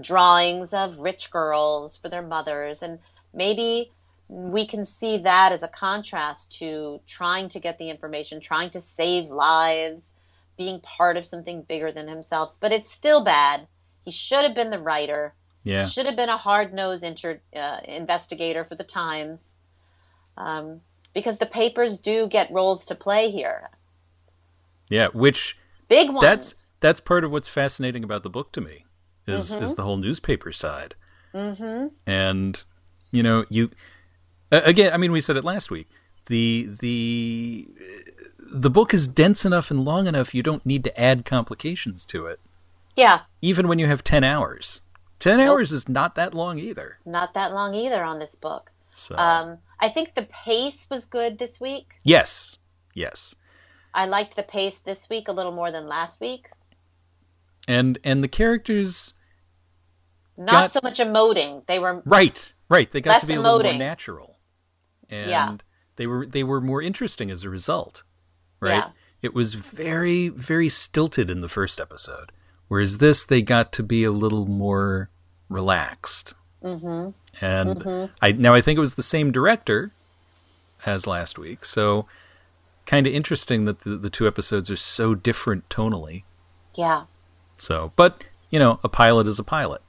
drawings 0.00 0.72
of 0.72 0.98
rich 0.98 1.30
girls 1.30 1.96
for 1.96 2.08
their 2.08 2.22
mothers. 2.22 2.82
And 2.82 2.98
maybe 3.32 3.92
we 4.28 4.66
can 4.66 4.84
see 4.84 5.18
that 5.18 5.52
as 5.52 5.62
a 5.62 5.68
contrast 5.68 6.50
to 6.58 7.00
trying 7.06 7.48
to 7.50 7.60
get 7.60 7.78
the 7.78 7.90
information, 7.90 8.40
trying 8.40 8.70
to 8.70 8.80
save 8.80 9.30
lives, 9.30 10.14
being 10.56 10.80
part 10.80 11.16
of 11.16 11.26
something 11.26 11.62
bigger 11.62 11.92
than 11.92 12.08
himself. 12.08 12.58
But 12.60 12.72
it's 12.72 12.90
still 12.90 13.22
bad. 13.22 13.68
He 14.04 14.10
should 14.10 14.44
have 14.44 14.54
been 14.54 14.70
the 14.70 14.80
writer. 14.80 15.34
Yeah. 15.66 15.86
Should 15.86 16.06
have 16.06 16.14
been 16.16 16.28
a 16.28 16.36
hard 16.36 16.72
nosed 16.72 17.02
inter- 17.02 17.40
uh, 17.54 17.78
investigator 17.84 18.62
for 18.64 18.76
the 18.76 18.84
Times. 18.84 19.56
Um, 20.36 20.82
because 21.12 21.38
the 21.38 21.46
papers 21.46 21.98
do 21.98 22.28
get 22.28 22.50
roles 22.52 22.84
to 22.86 22.94
play 22.94 23.30
here. 23.30 23.70
Yeah, 24.88 25.08
which 25.08 25.56
Big 25.88 26.10
ones. 26.10 26.20
that's 26.22 26.70
that's 26.80 27.00
part 27.00 27.24
of 27.24 27.32
what's 27.32 27.48
fascinating 27.48 28.04
about 28.04 28.22
the 28.22 28.30
book 28.30 28.52
to 28.52 28.60
me 28.60 28.84
is 29.26 29.54
Mm-hmm. 29.54 29.64
is 29.64 29.74
the 29.74 29.82
whole 29.82 29.96
newspaper 29.96 30.52
side. 30.52 30.94
Mm-hmm. 31.34 31.88
And 32.06 32.62
you 33.10 33.22
know, 33.22 33.44
you 33.48 33.70
uh, 34.52 34.60
again. 34.64 34.92
I 34.92 34.98
mean, 34.98 35.10
we 35.10 35.20
said 35.20 35.36
it 35.36 35.44
last 35.44 35.70
week. 35.70 35.88
The 36.26 36.68
the 36.80 37.66
the 38.38 38.70
book 38.70 38.94
is 38.94 39.08
dense 39.08 39.44
enough 39.44 39.70
and 39.70 39.84
long 39.84 40.06
enough. 40.06 40.34
You 40.34 40.42
don't 40.42 40.64
need 40.64 40.84
to 40.84 41.00
add 41.00 41.24
complications 41.24 42.04
to 42.06 42.26
it, 42.26 42.38
yeah, 42.94 43.20
even 43.42 43.66
when 43.68 43.78
you 43.78 43.86
have 43.86 44.04
ten 44.04 44.22
hours. 44.22 44.80
Ten 45.18 45.40
hours 45.40 45.72
is 45.72 45.88
not 45.88 46.14
that 46.16 46.34
long 46.34 46.58
either. 46.58 46.98
not 47.06 47.34
that 47.34 47.52
long 47.52 47.74
either 47.74 48.02
on 48.04 48.18
this 48.18 48.34
book. 48.34 48.70
So 48.92 49.16
Um, 49.16 49.58
I 49.80 49.88
think 49.88 50.14
the 50.14 50.22
pace 50.24 50.86
was 50.90 51.06
good 51.06 51.38
this 51.38 51.60
week. 51.60 51.94
yes, 52.04 52.58
yes, 52.94 53.34
I 53.94 54.06
liked 54.06 54.36
the 54.36 54.42
pace 54.42 54.78
this 54.78 55.08
week 55.08 55.28
a 55.28 55.32
little 55.32 55.52
more 55.52 55.70
than 55.72 55.86
last 55.88 56.20
week. 56.20 56.50
and 57.68 57.98
and 58.04 58.22
the 58.22 58.28
characters 58.28 59.12
Not 60.36 60.50
Got- 60.52 60.70
so 60.70 60.80
much 60.82 60.98
emoting. 60.98 61.66
They 61.66 61.78
were 61.78 62.02
Right, 62.04 62.52
right. 62.68 62.90
They 62.90 63.00
got 63.00 63.20
to 63.22 63.26
be 63.26 63.34
a 63.34 63.40
little 63.40 63.62
more 63.62 63.72
natural, 63.74 64.38
and 65.08 65.30
Yeah. 65.30 65.56
they 65.96 66.06
were 66.06 66.26
they 66.26 66.44
were 66.44 66.60
more 66.60 66.82
interesting 66.82 67.30
as 67.30 67.42
a 67.42 67.48
result. 67.50 68.02
Right. 68.60 68.74
Yeah. 68.84 68.90
It 69.22 69.32
was 69.34 69.54
very 69.54 70.28
very 70.28 70.68
stilted 70.68 71.30
in 71.30 71.40
the 71.40 71.48
first 71.48 71.80
episode, 71.80 72.32
whereas 72.68 72.98
this 72.98 73.24
they 73.24 73.42
got 73.42 73.72
to 73.72 73.82
be 73.82 74.04
a 74.04 74.10
little 74.10 74.46
more 74.46 75.10
relaxed. 75.48 76.34
Mm-hmm. 76.62 77.10
And 77.44 78.10
I 78.22 78.32
now 78.32 78.54
I 78.54 78.60
think 78.60 78.76
it 78.76 78.80
was 78.80 78.94
the 78.94 79.02
same 79.02 79.30
director 79.32 79.92
as 80.84 81.06
last 81.06 81.38
week, 81.38 81.64
so 81.64 82.06
kind 82.86 83.06
of 83.06 83.12
interesting 83.12 83.64
that 83.64 83.80
the, 83.80 83.96
the 83.96 84.10
two 84.10 84.26
episodes 84.26 84.70
are 84.70 84.76
so 84.76 85.14
different 85.14 85.68
tonally. 85.68 86.22
yeah, 86.74 87.04
So, 87.56 87.92
but 87.96 88.24
you 88.50 88.58
know, 88.58 88.78
a 88.84 88.88
pilot 88.88 89.26
is 89.26 89.38
a 89.38 89.44
pilot. 89.44 89.82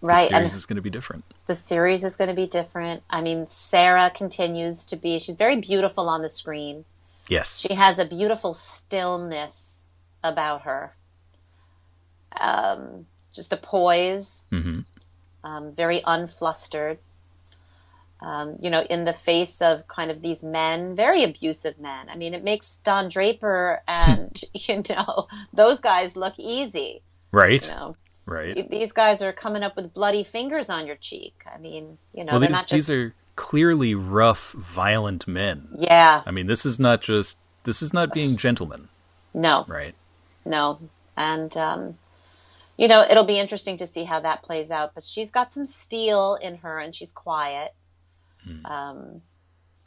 Right. 0.00 0.24
The 0.24 0.28
series 0.28 0.52
And 0.52 0.58
is 0.58 0.66
going 0.66 0.76
to 0.76 0.82
be 0.82 0.90
different. 0.90 1.24
the 1.46 1.54
series 1.54 2.04
is 2.04 2.16
going 2.16 2.28
to 2.28 2.34
be 2.34 2.46
different. 2.46 3.02
I 3.10 3.20
mean, 3.20 3.46
Sarah 3.46 4.10
continues 4.10 4.84
to 4.86 4.96
be. 4.96 5.18
She's 5.18 5.36
very 5.36 5.56
beautiful 5.60 6.08
on 6.08 6.22
the 6.22 6.28
screen. 6.28 6.84
Yes. 7.28 7.58
She 7.58 7.74
has 7.74 7.98
a 7.98 8.04
beautiful 8.04 8.54
stillness 8.54 9.84
about 10.22 10.62
her. 10.62 10.96
Um, 12.40 13.06
just 13.32 13.52
a 13.52 13.56
poise, 13.56 14.46
hmm 14.50 14.80
um, 15.42 15.72
very 15.72 16.00
unflustered. 16.06 16.98
Um, 18.20 18.56
you 18.60 18.70
know, 18.70 18.80
in 18.82 19.04
the 19.04 19.12
face 19.12 19.60
of 19.60 19.86
kind 19.88 20.10
of 20.10 20.22
these 20.22 20.42
men, 20.42 20.96
very 20.96 21.22
abusive 21.24 21.78
men. 21.78 22.08
I 22.08 22.16
mean, 22.16 22.32
it 22.32 22.42
makes 22.42 22.78
Don 22.78 23.10
Draper 23.10 23.82
and, 23.86 24.40
you 24.54 24.82
know, 24.88 25.28
those 25.52 25.80
guys 25.80 26.16
look 26.16 26.32
easy. 26.38 27.02
Right. 27.32 27.62
You 27.62 27.68
know, 27.74 27.96
Right. 28.26 28.70
these 28.70 28.92
guys 28.92 29.20
are 29.20 29.34
coming 29.34 29.62
up 29.62 29.76
with 29.76 29.92
bloody 29.92 30.24
fingers 30.24 30.70
on 30.70 30.86
your 30.86 30.96
cheek. 30.96 31.34
I 31.54 31.58
mean, 31.58 31.98
you 32.14 32.24
know, 32.24 32.32
well, 32.32 32.40
they're 32.40 32.48
these, 32.48 32.56
not 32.56 32.66
just. 32.68 32.88
these 32.88 32.90
are 32.90 33.14
clearly 33.36 33.94
rough, 33.94 34.52
violent 34.52 35.28
men. 35.28 35.68
yeah, 35.78 36.22
I 36.26 36.30
mean, 36.30 36.46
this 36.46 36.64
is 36.64 36.80
not 36.80 37.02
just 37.02 37.36
this 37.64 37.82
is 37.82 37.92
not 37.92 38.14
being 38.14 38.38
gentlemen, 38.38 38.88
no, 39.34 39.64
right? 39.68 39.94
no. 40.46 40.78
And, 41.18 41.54
um, 41.58 41.98
you 42.76 42.88
know, 42.88 43.02
it'll 43.08 43.24
be 43.24 43.38
interesting 43.38 43.76
to 43.78 43.86
see 43.86 44.04
how 44.04 44.20
that 44.20 44.42
plays 44.42 44.70
out. 44.70 44.92
But 44.94 45.04
she's 45.04 45.30
got 45.30 45.52
some 45.52 45.66
steel 45.66 46.36
in 46.40 46.56
her 46.58 46.78
and 46.78 46.94
she's 46.94 47.12
quiet. 47.12 47.74
Um, 48.64 49.22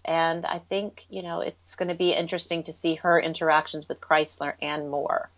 and 0.06 0.46
I 0.46 0.60
think, 0.60 1.06
you 1.10 1.22
know, 1.22 1.42
it's 1.42 1.76
going 1.76 1.90
to 1.90 1.96
be 1.96 2.14
interesting 2.14 2.64
to 2.64 2.72
see 2.72 2.96
her 2.96 3.20
interactions 3.20 3.88
with 3.88 4.00
Kreizler 4.02 4.54
and 4.62 4.90
Moore 4.90 5.30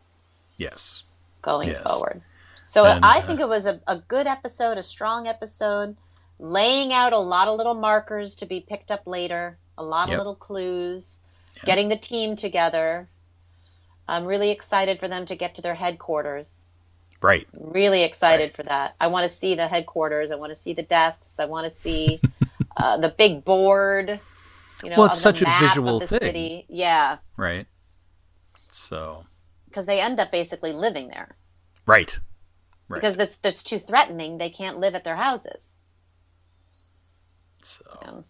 Yes. 0.57 1.03
going 1.41 1.69
Yes. 1.69 1.83
forward. 1.87 2.21
So 2.65 2.85
And, 2.85 3.03
I 3.03 3.19
uh, 3.19 3.21
think 3.23 3.39
it 3.39 3.47
was 3.49 3.65
a, 3.65 3.81
a 3.87 3.97
good 3.97 4.27
episode, 4.27 4.77
a 4.77 4.83
strong 4.83 5.27
episode, 5.27 5.97
laying 6.37 6.93
out 6.93 7.13
a 7.13 7.17
lot 7.17 7.47
of 7.47 7.57
little 7.57 7.73
markers 7.73 8.35
to 8.35 8.45
be 8.45 8.59
picked 8.59 8.91
up 8.91 9.07
later, 9.07 9.57
a 9.77 9.83
lot 9.83 10.07
Yep. 10.09 10.13
of 10.13 10.17
little 10.19 10.35
clues, 10.35 11.21
getting 11.65 11.89
the 11.89 11.97
team 11.97 12.35
together. 12.35 13.09
I'm 14.07 14.25
really 14.25 14.51
excited 14.51 14.99
for 14.99 15.07
them 15.07 15.25
to 15.25 15.35
get 15.35 15.55
to 15.55 15.61
their 15.61 15.75
headquarters. 15.75 16.67
Right. 17.21 17.47
Really 17.53 18.03
excited 18.03 18.43
Right. 18.49 18.55
for 18.55 18.63
that. 18.63 18.95
I 18.99 19.07
want 19.07 19.29
to 19.29 19.35
see 19.35 19.53
the 19.55 19.67
headquarters. 19.67 20.31
I 20.31 20.35
want 20.35 20.51
to 20.51 20.55
see 20.55 20.73
the 20.73 20.83
desks. 20.83 21.39
I 21.39 21.45
want 21.45 21.65
to 21.65 21.69
see 21.69 22.21
uh, 22.77 22.97
the 22.97 23.09
big 23.09 23.43
board. 23.43 24.19
You 24.83 24.89
know, 24.91 24.95
Well, 24.97 25.07
it's 25.07 25.19
such 25.19 25.41
a 25.41 25.45
visual 25.59 25.99
the 25.99 26.07
thing. 26.07 26.19
city. 26.19 26.65
Yeah, 26.69 27.17
Right. 27.35 27.67
So. 28.71 29.25
because 29.65 29.85
they 29.85 29.99
end 29.99 30.19
up 30.19 30.31
basically 30.31 30.71
living 30.71 31.09
there 31.09 31.35
Right. 31.85 32.19
Right. 32.87 33.01
because 33.01 33.17
that's 33.17 33.35
that's 33.35 33.61
too 33.63 33.79
threatening. 33.79 34.37
They 34.37 34.49
can't 34.49 34.77
live 34.79 34.95
at 34.95 35.03
their 35.03 35.17
houses. 35.17 35.75
so. 37.61 37.83
Um, 38.01 38.23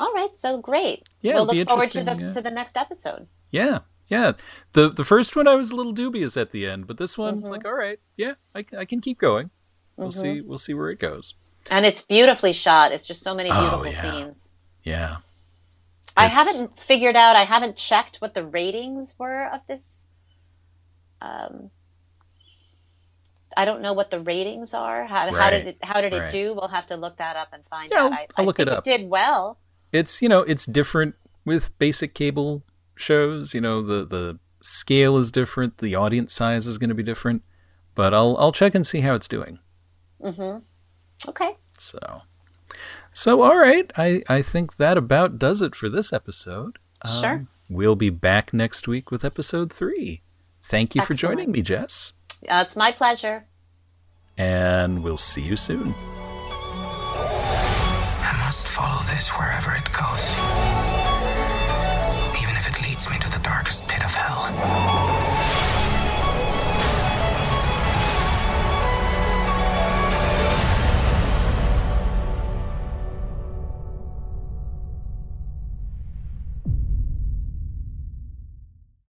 all 0.00 0.12
right, 0.12 0.36
so 0.36 0.58
great. 0.58 1.08
Yeah, 1.20 1.34
we'll 1.34 1.46
look 1.46 1.68
forward 1.68 1.90
to 1.92 2.02
the 2.02 2.32
to 2.32 2.42
the 2.42 2.50
next 2.50 2.76
episode. 2.76 3.28
Yeah. 3.50 3.80
Yeah. 4.08 4.32
The 4.72 4.90
the 4.90 5.04
first 5.04 5.34
one 5.36 5.46
I 5.48 5.54
was 5.54 5.70
a 5.70 5.76
little 5.76 5.92
dubious 5.92 6.36
at 6.36 6.50
the 6.52 6.66
end, 6.66 6.86
but 6.86 6.98
this 6.98 7.16
one 7.16 7.34
Mm-hmm. 7.34 7.40
it's 7.40 7.48
like, 7.48 7.64
all 7.64 7.74
right, 7.74 7.98
yeah, 8.16 8.34
I, 8.54 8.64
I 8.78 8.84
can 8.84 9.00
keep 9.00 9.18
going. 9.18 9.50
We'll 9.96 10.10
see. 10.12 10.40
We'll 10.40 10.58
see 10.58 10.74
where 10.74 10.90
it 10.90 10.98
goes. 10.98 11.34
And 11.70 11.86
it's 11.86 12.02
beautifully 12.02 12.52
shot. 12.52 12.92
It's 12.92 13.06
just 13.06 13.22
so 13.22 13.34
many 13.34 13.50
Oh, 13.50 13.60
beautiful 13.82 13.86
yeah. 13.86 14.02
scenes. 14.12 14.52
Yeah. 14.82 15.16
I 16.16 16.26
It's- 16.26 16.36
haven't 16.46 16.78
figured 16.78 17.16
out. 17.16 17.36
I 17.36 17.44
haven't 17.44 17.76
checked 17.76 18.16
what 18.18 18.34
the 18.34 18.44
ratings 18.44 19.14
were 19.18 19.48
of 19.50 19.60
this. 19.68 20.06
Um, 21.22 21.70
I 23.56 23.64
don't 23.64 23.80
know 23.82 23.92
what 23.92 24.10
the 24.10 24.20
ratings 24.20 24.74
are. 24.74 25.06
How, 25.06 25.32
how 25.32 25.50
did 25.50 25.66
it 25.68 25.78
how 25.82 26.00
did 26.00 26.12
it 26.12 26.18
right. 26.18 26.32
do? 26.32 26.54
We'll 26.54 26.68
have 26.68 26.86
to 26.88 26.96
look 26.96 27.16
that 27.18 27.36
up 27.36 27.48
and 27.52 27.62
find 27.70 27.90
Yeah, 27.92 27.98
out. 28.04 28.12
I'll- 28.12 28.18
I, 28.18 28.26
I'll 28.36 28.42
I 28.42 28.46
look 28.46 28.58
it 28.60 28.68
up. 28.68 28.86
It 28.86 28.98
did 28.98 29.08
well. 29.08 29.58
It's 29.92 30.20
you 30.20 30.28
know 30.28 30.40
it's 30.40 30.66
different 30.66 31.14
with 31.44 31.76
basic 31.78 32.14
cable 32.14 32.62
shows. 32.96 33.54
You 33.54 33.60
know 33.60 33.82
the 33.82 34.04
the 34.04 34.38
scale 34.62 35.16
is 35.18 35.30
different, 35.30 35.78
the 35.78 35.94
audience 35.94 36.32
size 36.32 36.66
is 36.66 36.78
going 36.78 36.88
to 36.88 36.94
be 36.94 37.02
different. 37.02 37.42
But 37.94 38.12
I'll 38.14 38.36
I'll 38.38 38.52
check 38.52 38.74
and 38.74 38.86
see 38.86 39.00
how 39.02 39.14
it's 39.14 39.28
doing. 39.28 39.58
Okay. 41.28 41.56
So, 41.78 42.22
so 43.12 43.42
all 43.42 43.56
right. 43.56 43.90
I 43.96 44.22
I 44.28 44.42
think 44.42 44.76
that 44.76 44.96
about 44.96 45.38
does 45.38 45.62
it 45.62 45.74
for 45.74 45.88
this 45.88 46.12
episode. 46.12 46.78
Sure. 47.20 47.40
We'll 47.68 47.96
be 47.96 48.10
back 48.10 48.52
next 48.54 48.88
week 48.88 49.10
with 49.10 49.24
episode 49.24 49.72
three. 49.72 50.22
Thank 50.62 50.94
you 50.94 51.02
for 51.02 51.12
joining 51.14 51.50
me, 51.52 51.60
Jess, 51.62 52.14
Uh, 52.48 52.62
it's 52.64 52.74
my 52.76 52.90
pleasure. 52.92 53.44
and 54.38 55.02
we'll 55.02 55.16
see 55.18 55.42
you 55.42 55.56
soon. 55.56 55.94
I 57.16 58.34
must 58.44 58.66
follow 58.68 59.02
this 59.02 59.28
wherever 59.28 59.72
it 59.74 59.84
goes. 59.92 60.83
Even 64.66 64.93